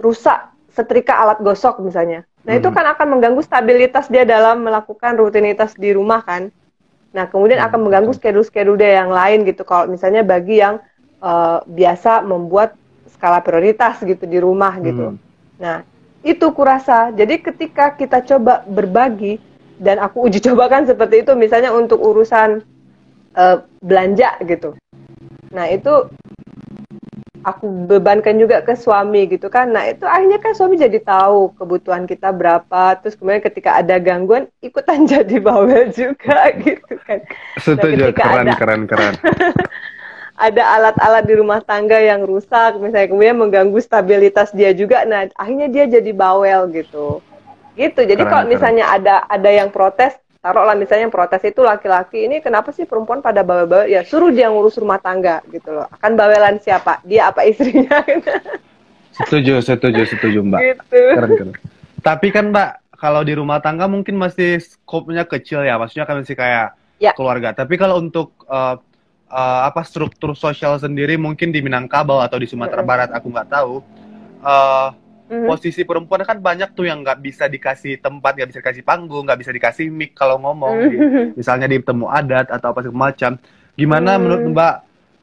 [0.00, 2.24] rusak setrika alat gosok misalnya.
[2.46, 2.60] Nah hmm.
[2.62, 6.50] itu kan akan mengganggu stabilitas dia dalam melakukan rutinitas di rumah kan.
[7.12, 9.62] Nah kemudian akan mengganggu schedule-schedule dia yang lain gitu.
[9.66, 10.80] Kalau misalnya bagi yang
[11.22, 12.74] uh, biasa membuat
[13.18, 15.14] skala prioritas gitu di rumah gitu.
[15.14, 15.18] Hmm.
[15.58, 15.82] Nah,
[16.22, 17.10] itu kurasa.
[17.10, 19.42] Jadi ketika kita coba berbagi
[19.78, 22.62] dan aku uji cobakan seperti itu misalnya untuk urusan
[23.38, 24.74] uh, belanja gitu.
[25.48, 26.12] Nah, itu
[27.46, 29.72] aku bebankan juga ke suami gitu kan.
[29.72, 33.00] Nah, itu akhirnya kan suami jadi tahu kebutuhan kita berapa.
[33.00, 37.24] Terus kemudian ketika ada gangguan ikutan jadi bawel juga gitu kan.
[37.66, 39.14] Setuju, nah, keren, ada, keren, keren.
[40.38, 45.66] ada alat-alat di rumah tangga yang rusak misalnya kemudian mengganggu stabilitas dia juga nah akhirnya
[45.66, 47.18] dia jadi bawel gitu
[47.78, 48.02] gitu.
[48.02, 52.70] Jadi kalau misalnya ada ada yang protes taruhlah misalnya yang protes itu laki-laki ini kenapa
[52.70, 55.86] sih perempuan pada bawel-bawel ya suruh dia ngurus rumah tangga gitu loh.
[55.90, 57.02] Akan bawelan siapa?
[57.06, 58.02] Dia apa istrinya?
[59.18, 60.60] Setuju setuju setuju mbak.
[60.62, 61.00] Gitu.
[61.18, 61.54] keren keren.
[62.06, 65.74] Tapi kan mbak kalau di rumah tangga mungkin masih skopnya kecil ya.
[65.74, 67.10] Maksudnya kan masih kayak ya.
[67.18, 67.50] keluarga.
[67.50, 68.78] Tapi kalau untuk uh,
[69.26, 73.82] uh, apa struktur sosial sendiri mungkin di Minangkabau atau di Sumatera Barat aku nggak tahu
[74.46, 74.94] uh,
[75.28, 75.46] mm-hmm.
[75.46, 79.40] posisi perempuan kan banyak tuh yang nggak bisa dikasih tempat nggak bisa dikasih panggung nggak
[79.44, 81.24] bisa dikasih mic kalau ngomong mm-hmm.
[81.36, 83.36] misalnya di temu adat atau apa segala macam
[83.76, 84.22] gimana mm-hmm.
[84.24, 84.74] menurut Mbak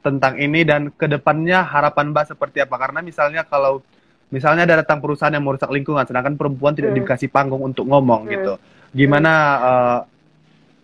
[0.06, 3.82] tentang ini dan ke depannya harapan Mbak seperti apa karena misalnya kalau
[4.30, 6.98] misalnya ada datang perusahaan yang merusak lingkungan sedangkan perempuan tidak mm.
[7.02, 8.32] dikasih panggung untuk ngomong mm.
[8.38, 8.54] gitu
[8.94, 10.00] gimana uh,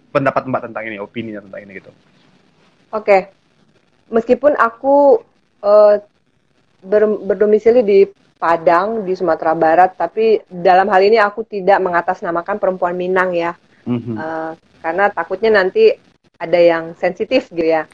[0.10, 1.94] pendapat Mbak tentang ini opini tentang ini gitu
[2.92, 3.22] Oke, okay.
[4.12, 5.24] meskipun aku
[5.64, 5.96] uh,
[6.84, 8.00] ber, berdomisili di
[8.42, 13.54] Padang di Sumatera Barat, tapi dalam hal ini aku tidak mengatasnamakan perempuan Minang ya,
[13.86, 14.16] mm-hmm.
[14.18, 15.94] uh, karena takutnya nanti
[16.42, 17.86] ada yang sensitif gitu ya.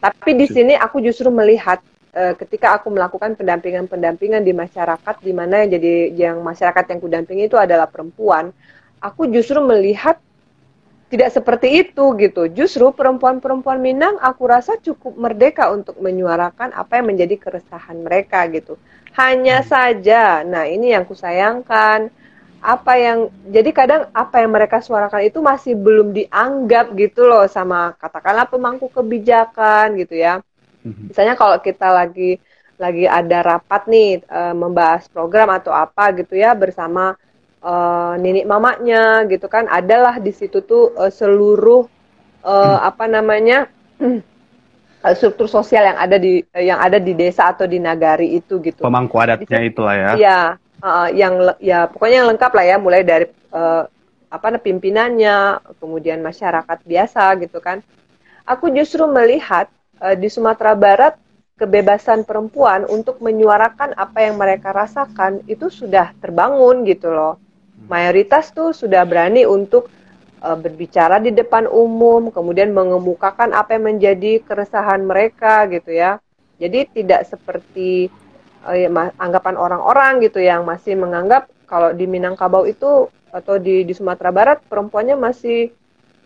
[0.00, 1.84] Tapi di sini aku justru melihat
[2.16, 7.52] uh, ketika aku melakukan pendampingan-pendampingan di masyarakat, di mana yang jadi yang masyarakat yang kudampingi
[7.52, 8.48] itu adalah perempuan,
[8.96, 10.16] aku justru melihat
[11.12, 12.48] tidak seperti itu gitu.
[12.48, 18.80] Justru perempuan-perempuan Minang aku rasa cukup merdeka untuk menyuarakan apa yang menjadi keresahan mereka gitu.
[19.12, 19.68] Hanya hmm.
[19.68, 22.08] saja, nah ini yang kusayangkan,
[22.62, 23.18] apa yang
[23.50, 28.86] jadi kadang apa yang mereka suarakan itu masih belum dianggap gitu loh sama katakanlah pemangku
[28.86, 30.38] kebijakan gitu ya.
[30.86, 31.10] Hmm.
[31.10, 32.38] Misalnya kalau kita lagi
[32.78, 37.14] lagi ada rapat nih e, membahas program atau apa gitu ya bersama
[37.62, 41.86] uh, nenek mamanya gitu kan adalah di situ tuh uh, seluruh
[42.42, 42.78] uh, hmm.
[42.90, 43.58] apa namanya
[45.18, 48.86] struktur sosial yang ada di yang ada di desa atau di nagari itu gitu.
[48.86, 50.10] Pemangku adatnya itu lah ya.
[50.14, 50.38] ya
[50.78, 53.90] uh, yang ya pokoknya yang lengkap lah ya mulai dari uh,
[54.32, 57.82] apa pimpinannya kemudian masyarakat biasa gitu kan.
[58.46, 59.66] Aku justru melihat
[59.98, 61.18] uh, di Sumatera Barat
[61.58, 67.38] kebebasan perempuan untuk menyuarakan apa yang mereka rasakan itu sudah terbangun gitu loh.
[67.86, 69.90] Mayoritas tuh sudah berani untuk
[70.42, 76.18] berbicara di depan umum, kemudian mengemukakan apa yang menjadi keresahan mereka gitu ya.
[76.58, 78.10] Jadi tidak seperti
[78.66, 83.92] uh, ya, anggapan orang-orang gitu yang masih menganggap kalau di Minangkabau itu atau di di
[83.96, 85.72] Sumatera Barat perempuannya masih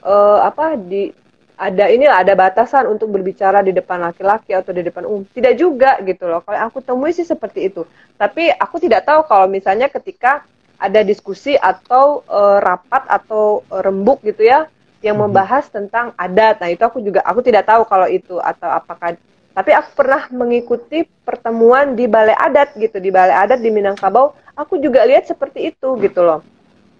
[0.02, 1.14] uh, apa di
[1.56, 5.24] ada ini ada batasan untuk berbicara di depan laki-laki atau di depan umum.
[5.24, 6.44] Tidak juga gitu loh.
[6.44, 7.88] Kalau aku temui sih seperti itu.
[8.20, 10.44] Tapi aku tidak tahu kalau misalnya ketika
[10.76, 14.68] ada diskusi atau uh, rapat atau uh, rembuk gitu ya
[15.00, 15.28] yang mhm.
[15.28, 16.60] membahas tentang adat.
[16.60, 19.16] Nah, itu aku juga aku tidak tahu kalau itu atau apakah
[19.56, 24.36] tapi aku pernah mengikuti pertemuan di balai adat gitu, di balai adat di Minangkabau.
[24.56, 26.40] Aku juga lihat seperti itu gitu loh.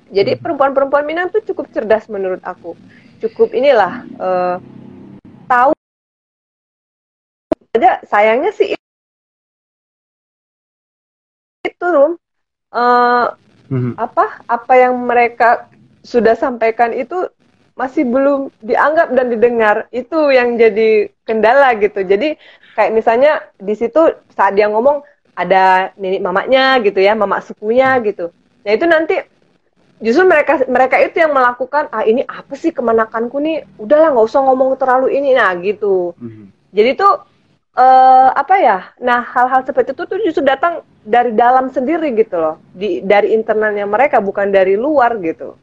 [0.09, 0.41] Jadi mhm.
[0.41, 2.77] perempuan-perempuan Minang tuh cukup cerdas menurut aku
[3.20, 4.57] cukup inilah uh,
[5.49, 5.72] tahu
[7.77, 8.77] aja sayangnya sih
[11.64, 12.16] itu rum
[12.72, 13.27] uh,
[13.71, 13.95] mm-hmm.
[13.99, 14.43] apa?
[14.47, 15.71] Apa yang mereka
[16.07, 17.27] sudah sampaikan itu
[17.77, 19.77] masih belum dianggap dan didengar.
[19.93, 22.03] Itu yang jadi kendala gitu.
[22.03, 22.41] Jadi
[22.75, 25.05] kayak misalnya di situ saat dia ngomong
[25.37, 28.33] ada nenek mamanya gitu ya mama sukunya gitu.
[28.64, 29.21] Nah itu nanti
[30.01, 33.69] justru mereka mereka itu yang melakukan ah ini apa sih kemenakanku nih?
[33.77, 35.37] Udahlah nggak usah ngomong terlalu ini.
[35.37, 36.17] Nah gitu.
[36.17, 36.47] Mm-hmm.
[36.73, 37.36] jadi tuh
[37.77, 42.57] uh, apa ya nah hal-hal seperti itu tuh justru datang dari dalam sendiri gitu loh
[42.74, 45.55] di dari internalnya mereka bukan dari luar gitu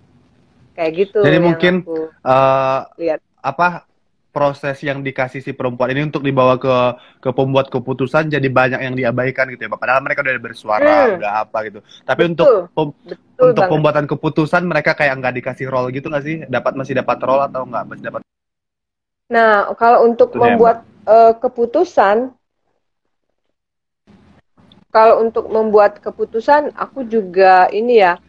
[0.77, 1.83] kayak gitu jadi mungkin
[2.23, 3.89] uh, lihat apa
[4.33, 6.73] proses yang dikasih si perempuan ini untuk dibawa ke
[7.21, 9.79] ke pembuat keputusan jadi banyak yang diabaikan gitu ya Pak.
[9.79, 11.17] Padahal mereka udah bersuara, hmm.
[11.21, 11.79] udah apa gitu.
[12.01, 12.31] Tapi Betul.
[12.33, 13.71] untuk pem, Betul untuk banget.
[13.77, 16.35] pembuatan keputusan mereka kayak nggak dikasih role gitu nggak sih?
[16.49, 18.21] Dapat masih dapat role atau nggak masih dapat?
[19.31, 22.35] Nah, kalau untuk Itu membuat uh, keputusan
[24.93, 28.21] kalau untuk membuat keputusan aku juga ini ya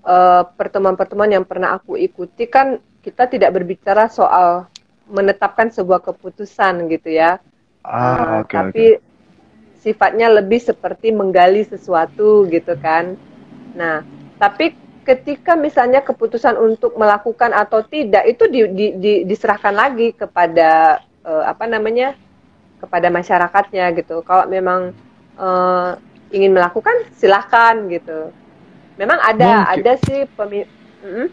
[0.00, 4.64] uh, pertemuan-pertemuan yang pernah aku ikuti kan kita tidak berbicara soal
[5.06, 7.38] menetapkan sebuah keputusan gitu ya.
[7.86, 9.04] Ah, uh, okay, tapi okay.
[9.78, 13.14] sifatnya lebih seperti menggali sesuatu gitu kan.
[13.76, 14.02] Nah,
[14.40, 14.74] tapi
[15.06, 21.46] ketika misalnya keputusan untuk melakukan atau tidak itu di, di, di, diserahkan lagi kepada uh,
[21.46, 22.18] apa namanya
[22.82, 24.26] kepada masyarakatnya gitu.
[24.26, 24.90] Kalau memang
[25.38, 25.94] uh,
[26.34, 28.34] ingin melakukan silahkan gitu.
[28.98, 29.72] Memang ada mungkin.
[29.78, 31.28] ada sih pemi mm -hmm.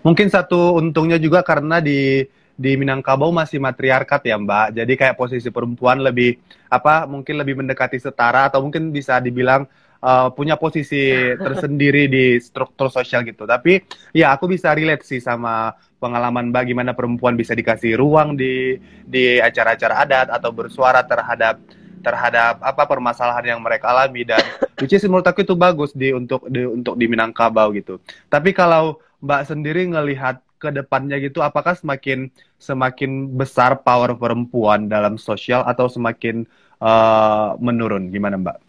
[0.00, 2.24] Mungkin satu untungnya juga karena di
[2.58, 4.66] di Minangkabau masih matriarkat ya Mbak.
[4.80, 6.40] Jadi kayak posisi perempuan lebih
[6.72, 9.68] apa mungkin lebih mendekati setara atau mungkin bisa dibilang
[10.02, 11.14] uh, punya posisi
[11.46, 13.44] tersendiri di struktur sosial gitu.
[13.44, 13.82] Tapi
[14.14, 19.94] ya aku bisa relate sih sama pengalaman bagaimana perempuan bisa dikasih ruang di di acara-acara
[20.06, 21.58] adat atau bersuara terhadap
[21.98, 24.38] terhadap apa permasalahan yang mereka alami dan
[24.80, 27.98] which is menurut aku itu bagus di untuk di untuk di Minangkabau gitu.
[28.30, 35.14] Tapi kalau Mbak sendiri ngelihat ke depannya gitu apakah semakin semakin besar power perempuan dalam
[35.18, 36.46] sosial atau semakin
[36.82, 38.67] uh, menurun gimana Mbak?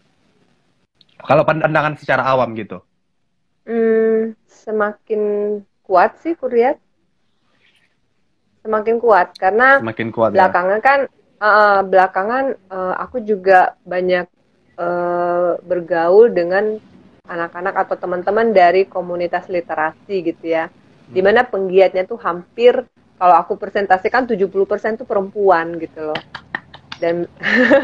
[1.24, 2.80] Kalau pandangan secara awam gitu.
[3.64, 5.22] Hmm, semakin
[5.84, 6.80] kuat sih kuriat.
[8.60, 10.36] Semakin kuat karena semakin kuat ya.
[10.36, 10.84] belakangan ya?
[10.84, 11.00] kan
[11.40, 14.28] uh, belakangan uh, aku juga banyak
[14.76, 16.76] uh, bergaul dengan
[17.24, 20.68] anak-anak atau teman-teman dari komunitas literasi gitu ya
[21.10, 22.84] di mana penggiatnya tuh hampir
[23.16, 26.20] kalau aku presentasikan 70% tuh perempuan gitu loh
[27.00, 27.24] dan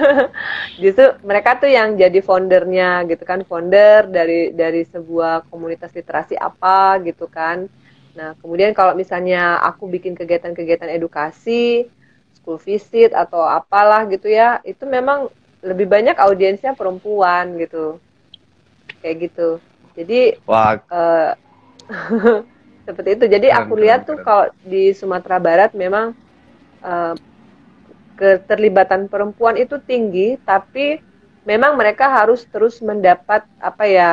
[0.83, 7.01] justru mereka tuh yang jadi foundernya gitu kan founder dari dari sebuah komunitas literasi apa
[7.03, 7.67] gitu kan.
[8.12, 11.89] Nah kemudian kalau misalnya aku bikin kegiatan-kegiatan edukasi
[12.37, 15.33] school visit atau apalah gitu ya itu memang
[15.64, 17.97] lebih banyak audiensnya perempuan gitu.
[19.01, 19.49] Kayak gitu.
[19.97, 20.77] Jadi Wah.
[20.93, 21.33] Uh,
[22.87, 23.25] seperti itu.
[23.27, 26.14] Jadi aku lihat tuh kalau di Sumatera Barat memang
[26.87, 27.19] uh,
[28.17, 30.99] keterlibatan perempuan itu tinggi tapi
[31.45, 34.11] memang mereka harus terus mendapat apa ya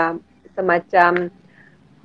[0.53, 1.31] semacam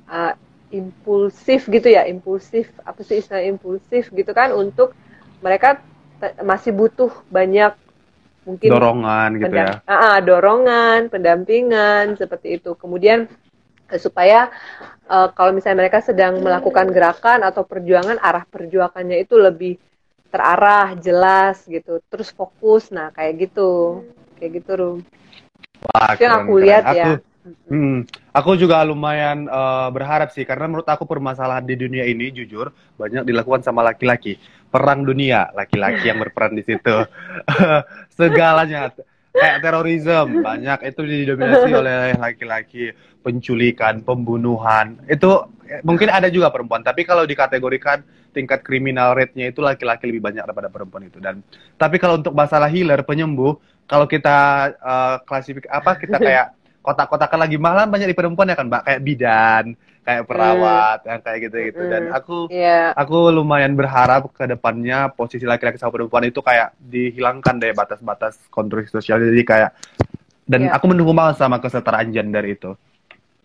[0.09, 0.33] uh,
[0.73, 4.95] impulsif gitu ya impulsif apa sih istilah impulsif gitu kan untuk
[5.43, 5.81] mereka
[6.43, 7.71] masih butuh banyak
[8.43, 9.79] mungkin dorongan gitu ya.
[9.85, 12.75] Uh, dorongan pendampingan seperti itu.
[12.75, 13.29] Kemudian
[13.97, 14.53] supaya
[15.09, 19.73] uh, kalau misalnya mereka sedang melakukan gerakan atau perjuangan arah perjuangannya itu lebih
[20.29, 22.89] terarah jelas gitu terus fokus.
[22.93, 24.03] Nah kayak gitu.
[24.39, 24.97] Kayak gitu rum.
[25.79, 26.63] Wah, itu yang aku keren.
[26.63, 27.05] lihat aku, ya
[27.69, 27.99] hmm,
[28.35, 33.25] aku juga lumayan uh, berharap sih karena menurut aku permasalahan di dunia ini jujur banyak
[33.25, 34.37] dilakukan sama laki-laki.
[34.69, 36.93] Perang dunia laki-laki yang berperan di situ.
[38.17, 38.93] Segalanya.
[39.33, 40.93] Kayak terorisme banyak.
[40.93, 42.93] Itu didominasi oleh laki-laki.
[43.25, 45.01] Penculikan pembunuhan.
[45.09, 45.49] Itu
[45.81, 50.69] mungkin ada juga perempuan tapi kalau dikategorikan tingkat kriminal rate-nya itu laki-laki lebih banyak daripada
[50.69, 51.41] perempuan itu dan
[51.75, 53.55] tapi kalau untuk masalah healer penyembuh
[53.85, 54.37] kalau kita
[54.77, 59.01] uh, klasifik apa kita kayak kotak-kotakan lagi malam banyak di perempuan ya kan mbak kayak
[59.03, 59.65] bidan
[59.99, 62.17] kayak perawat yang kayak gitu gitu dan Mm.
[62.17, 62.97] aku Iya.
[62.97, 68.89] aku lumayan berharap ke depannya posisi laki-laki sama perempuan itu kayak dihilangkan deh batas-batas konstruksi
[68.89, 69.71] sosial jadi kayak
[70.49, 70.73] dan Iya.
[70.73, 72.73] aku mendukung banget sama kesetaraan gender itu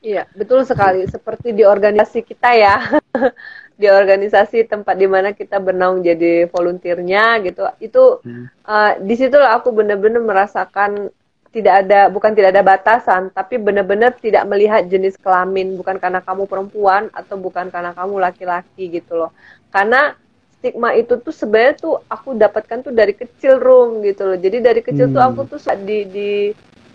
[0.05, 1.09] Iya, betul sekali.
[1.09, 2.77] Seperti di organisasi kita ya,
[3.81, 7.65] di organisasi tempat di mana kita bernaung jadi volunteernya gitu.
[7.81, 8.47] Itu Hmm.
[8.69, 11.09] eh, di situ aku benar-benar merasakan
[11.55, 16.51] tidak ada, bukan tidak ada batasan, tapi benar-benar tidak melihat jenis kelamin, bukan karena kamu
[16.51, 19.31] perempuan atau bukan karena kamu laki-laki gitu loh.
[19.71, 20.19] Karena
[20.59, 24.37] stigma itu tuh sebenarnya tuh aku dapatkan tuh dari kecil room gitu loh.
[24.37, 25.29] Jadi dari kecil tuh Hmm.
[25.33, 26.31] aku tuh di di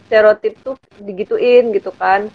[0.05, 2.27] stereotip tuh digituin gitu kan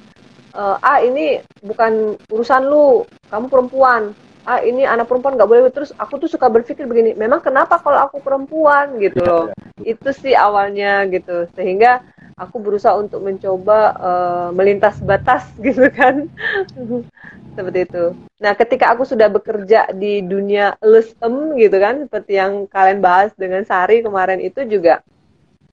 [0.55, 4.02] eh, ah ini bukan urusan lu, kamu perempuan.
[4.44, 5.62] Ah ini anak perempuan nggak boleh.
[5.72, 9.44] Terus aku tuh suka berpikir begini, memang kenapa kalau aku perempuan gitu loh.
[9.82, 11.48] Itu sih awalnya gitu.
[11.57, 12.05] Sehingga
[12.36, 16.28] aku berusaha untuk mencoba eh, melintas batas gitu kan.
[17.55, 18.05] seperti itu.
[18.42, 23.62] Nah, ketika aku sudah bekerja di dunia LSM gitu kan, seperti yang kalian bahas dengan
[23.62, 25.07] Sari kemarin itu juga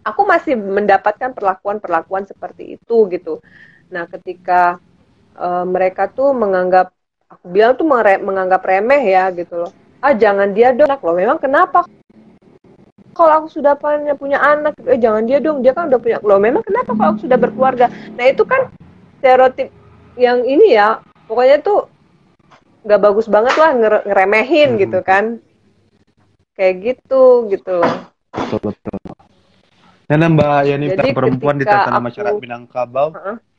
[0.05, 3.41] aku masih mendapatkan perlakuan-perlakuan seperti itu gitu.
[3.91, 4.79] Nah, ketika
[5.35, 6.95] eh, mereka tuh menganggap,
[7.27, 7.87] aku bilang tuh
[8.23, 9.71] menganggap remeh ya gitu loh.
[10.01, 11.15] Ah, jangan dia dong, loh.
[11.15, 11.85] Memang kenapa?
[13.11, 16.17] Kalau aku sudah punya punya anak, eh jangan dia dong, dia kan udah punya.
[16.23, 17.91] Loh, memang kenapa kalau aku sudah berkeluarga?
[18.15, 18.71] Nah, itu kan
[19.19, 19.69] stereotip
[20.15, 21.91] yang ini ya, pokoknya tuh
[22.81, 24.81] nggak bagus banget lah ngere- ngeremehin Hmm.
[24.81, 25.23] gitu kan.
[26.55, 27.95] Kayak gitu, gitu loh.
[28.31, 28.95] betul betul
[30.11, 33.37] dan mbak Yani perempuan di tatanan aku- masyarakat Minangkabau Heeh.
[33.39, 33.50] ya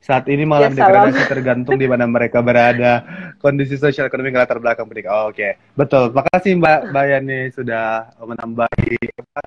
[0.00, 3.02] saat ini malah Ya, degradasi tergantung di mana mereka berada
[3.42, 8.96] kondisi sosial ekonomi latar belakang pendidikan Oh, oke betul makasih mbak mbak Yani sudah menambahi
[9.18, 9.42] apa,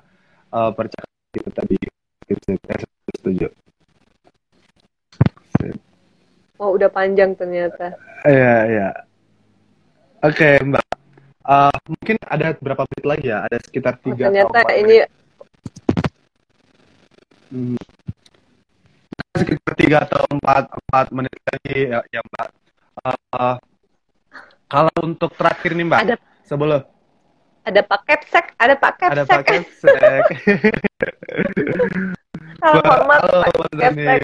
[0.52, 1.76] eh, percakapan itu tadi
[3.16, 3.48] setuju
[6.60, 7.96] Oh, udah panjang ternyata.
[8.28, 8.88] Iya, iya.
[10.20, 10.86] Oke, Mbak.
[11.40, 13.48] Eh, mungkin ada berapa menit lagi ya?
[13.48, 14.96] Ada sekitar Oh, tiga ternyata atau empat ini.
[17.48, 17.80] Hmm.
[19.40, 22.48] Sekitar tiga atau empat, empat menit lagi ya, ya Mbak.
[23.00, 23.56] Eh,
[24.68, 26.82] kalau untuk terakhir nih Mbak, Ada- sebelum
[27.60, 29.36] ada paket sek, ada paket ada sek.
[29.44, 30.24] paket sek.
[32.60, 33.68] Salam hormat Halo, Pak.
[33.72, 34.22] Keptek.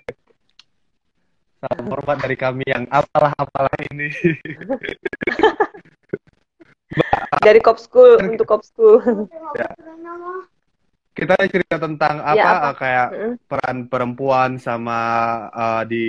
[1.56, 4.08] Salam hormat dari kami yang apalah-apalah ini.
[7.46, 9.00] dari Cop School untuk Cop School.
[11.16, 12.70] Kita cerita tentang apa, Ya, apa?
[12.76, 13.34] kayak Mm.
[13.48, 14.98] peran perempuan sama
[15.48, 16.04] eh, di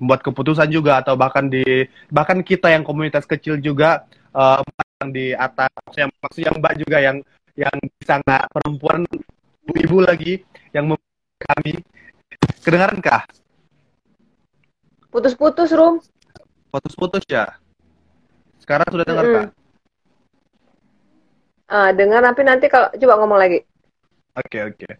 [0.00, 1.62] membuat keputusan juga atau bahkan di
[2.10, 4.02] bahkan kita yang komunitas kecil juga
[4.34, 4.58] eh,
[5.00, 7.16] yang di atas yang maksudnya Mbak juga yang
[7.54, 9.06] yang bisa nggak perempuan
[9.70, 10.42] ibu lagi
[10.74, 10.90] yang
[11.40, 11.78] kami
[12.64, 13.22] kedengaran kah
[15.10, 15.98] Putus-putus room.
[16.70, 17.50] putus-putus ya
[18.62, 19.34] sekarang sudah dengar Mm-mm.
[19.34, 19.46] kah
[21.70, 23.58] Ah, dengar tapi nanti kalau coba ngomong lagi.
[24.40, 24.90] Oke oke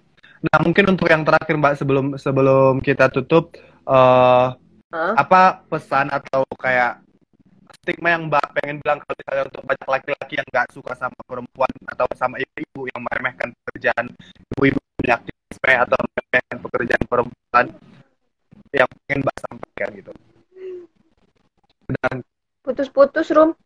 [0.41, 3.57] nah mungkin untuk yang terakhir Mbak sebelum sebelum kita tutup
[3.89, 4.49] eh
[4.91, 5.15] Hah?
[5.15, 6.99] apa pesan atau kayak
[7.79, 11.71] stigma yang Mbak pengen bilang kalau misalnya untuk banyak laki-laki yang nggak suka sama perempuan
[11.95, 14.07] atau sama ibu-ibu yang meremehkan pekerjaan
[14.59, 17.67] ibu-ibu aktivisme atau meremehkan pekerjaan perempuan
[18.75, 20.13] yang pengen Mbak sampaikan gitu.
[21.91, 22.15] Dan
[22.61, 23.57] Putus-putus room.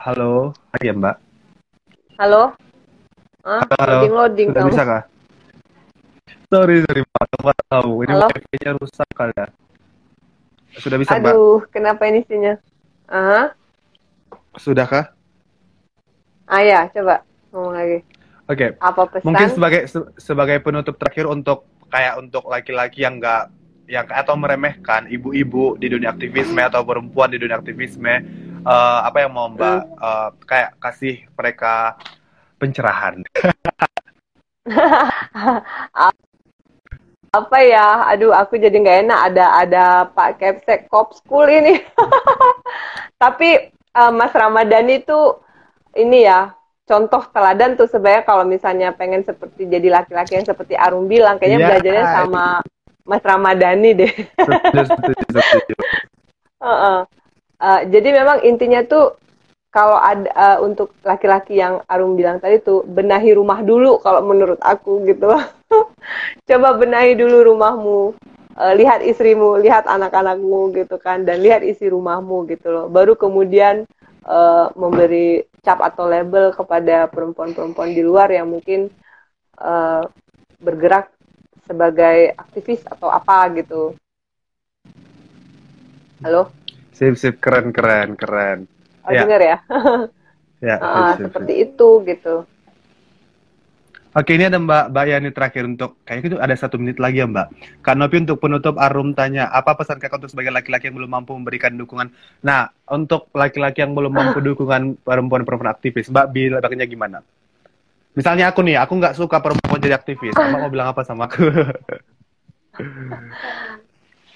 [0.00, 1.29] halo, ya Mbak.
[2.20, 2.52] Halo?
[3.40, 4.70] Ah, Halo, loading loading Sudah kamu.
[4.70, 5.02] bisa kah?
[6.52, 7.92] Sorry, sorry Mbak tahu.
[8.04, 9.48] Ini wifi-nya rusak kali ya.
[10.76, 11.32] Sudah bisa Mbak?
[11.32, 12.60] Aduh, kenapa ini sinyal?
[13.08, 13.56] Ah,
[14.54, 15.06] Sudah kah?
[16.44, 17.98] ah ya, coba ngomong lagi.
[18.50, 18.74] Oke.
[18.76, 19.24] Apa pesan?
[19.24, 23.48] Mungkin sebagai se- sebagai penutup terakhir untuk kayak untuk laki-laki yang enggak
[23.88, 28.22] yang atau meremehkan ibu-ibu di dunia aktivisme atau perempuan di dunia aktivisme
[28.64, 31.96] eh, apa yang mau Mbak eh, kayak kasih mereka
[32.60, 33.24] pencerahan.
[37.30, 38.10] apa ya?
[38.10, 41.80] Aduh, aku jadi nggak enak ada ada Pak Kepsek Cop School ini.
[43.22, 45.18] Tapi eh, Mas Ramadhani itu
[45.96, 46.54] ini ya
[46.90, 51.58] contoh teladan tuh sebenarnya kalau misalnya pengen seperti jadi laki-laki yang seperti Arum bilang, kayaknya
[51.62, 51.68] Iya.
[51.70, 52.44] belajarnya sama
[53.06, 54.10] Mas Ramadhani deh.
[54.10, 55.74] Setuju, setuju,
[57.60, 59.20] Eh, jadi memang intinya tuh
[59.68, 64.58] kalau ada eh, untuk laki-laki yang Arum bilang tadi tuh benahi rumah dulu kalau menurut
[64.64, 65.28] aku gitu.
[66.48, 68.00] Coba benahi dulu rumahmu.
[68.56, 72.86] Eh, lihat istrimu, lihat anak-anakmu gitu kan dan lihat isi rumahmu gitu loh.
[72.88, 73.84] Baru kemudian
[74.26, 78.90] uh, memberi cap atau label kepada perempuan-perempuan di luar yang mungkin
[79.60, 80.04] uh,
[80.60, 81.08] bergerak
[81.64, 83.94] sebagai aktivis atau apa gitu.
[86.20, 86.59] Halo?
[87.00, 88.68] Sip, sip, keren, keren, keren.
[89.08, 89.24] Oh, ya.
[89.24, 89.58] dengar ya?
[90.60, 91.66] ya, sip, uh, sip, seperti sip.
[91.72, 92.34] itu gitu.
[94.12, 97.26] Oke, ini ada Mbak Mbak Yani terakhir untuk kayaknya itu ada satu menit lagi ya
[97.30, 97.46] Mbak.
[97.80, 101.32] Kak Nopi untuk penutup Arum tanya, apa pesan kakak untuk sebagai laki-laki yang belum mampu
[101.32, 102.12] memberikan dukungan?
[102.44, 107.18] Nah, untuk laki-laki yang belum mampu dukungan perempuan-perempuan aktivis, Mbak bilangnya gimana?
[108.12, 111.48] Misalnya aku nih, aku nggak suka perempuan jadi aktivis, Mbak mau bilang apa sama aku?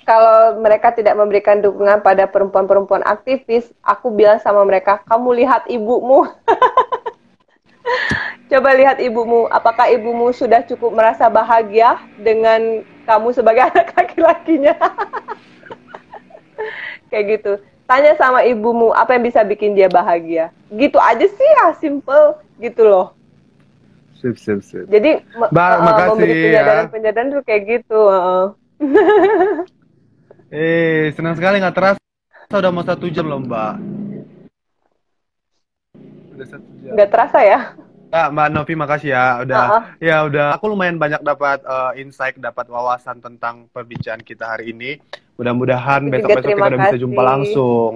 [0.04, 6.28] Kalau mereka tidak memberikan dukungan pada perempuan-perempuan aktivis, aku bilang sama mereka, kamu lihat ibumu.
[8.52, 14.76] Coba lihat ibumu, apakah ibumu sudah cukup merasa bahagia dengan kamu sebagai anak laki-lakinya?
[17.10, 17.52] Kayak gitu.
[17.84, 20.52] Tanya sama ibumu apa yang bisa bikin dia bahagia.
[20.68, 23.16] Gitu aja sih ya, simple gitu loh.
[24.20, 24.84] Sip, sip, sip.
[24.88, 27.32] Jadi Mbak, uh, makasih memberi penyadaran-penyadaran ya.
[27.32, 28.00] tuh kayak gitu.
[28.08, 28.44] Uh.
[30.54, 33.74] Eh, senang sekali nggak terasa udah mau satu jam loh Mbak.
[36.38, 36.92] Udah satu jam.
[36.94, 37.60] Nggak terasa ya?
[38.14, 39.82] Ya, Mbak Novi makasih ya udah uh -uh.
[39.98, 45.02] ya udah aku lumayan banyak dapat uh, insight dapat wawasan tentang perbincangan kita hari ini.
[45.34, 47.92] Mudah-mudahan besok-besok kita udah bisa jumpa langsung.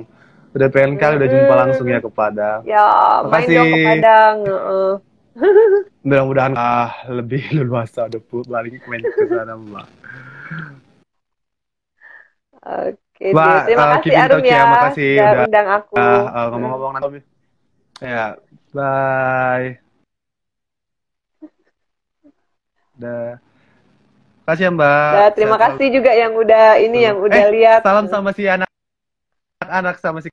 [0.58, 2.48] Udah pengen kali udah jumpa langsung ya kepada.
[2.66, 2.88] Ya,
[3.22, 3.30] makasih.
[3.30, 4.36] main dong ke Padang.
[4.42, 4.94] Uh.
[6.08, 8.18] Mudah-mudahan uh, lebih leluasa udah
[8.50, 9.86] balik main ke sana, Mbak.
[12.68, 14.60] Oke, Mbak, terima uh, kasih Arum ya, ya.
[14.68, 15.94] Makasih udah, udah undang aku.
[15.96, 17.20] Uh, uh, ngomong-ngomong nanti.
[18.04, 18.24] Ya,
[18.76, 19.68] bye.
[23.00, 23.40] Dah.
[24.44, 25.10] Kasih ya Mbak.
[25.16, 27.80] Dah, terima Sehat kasih juga yang udah ini yang udah eh, lihat.
[27.80, 28.68] Salam sama si anak
[29.64, 30.28] anak sama si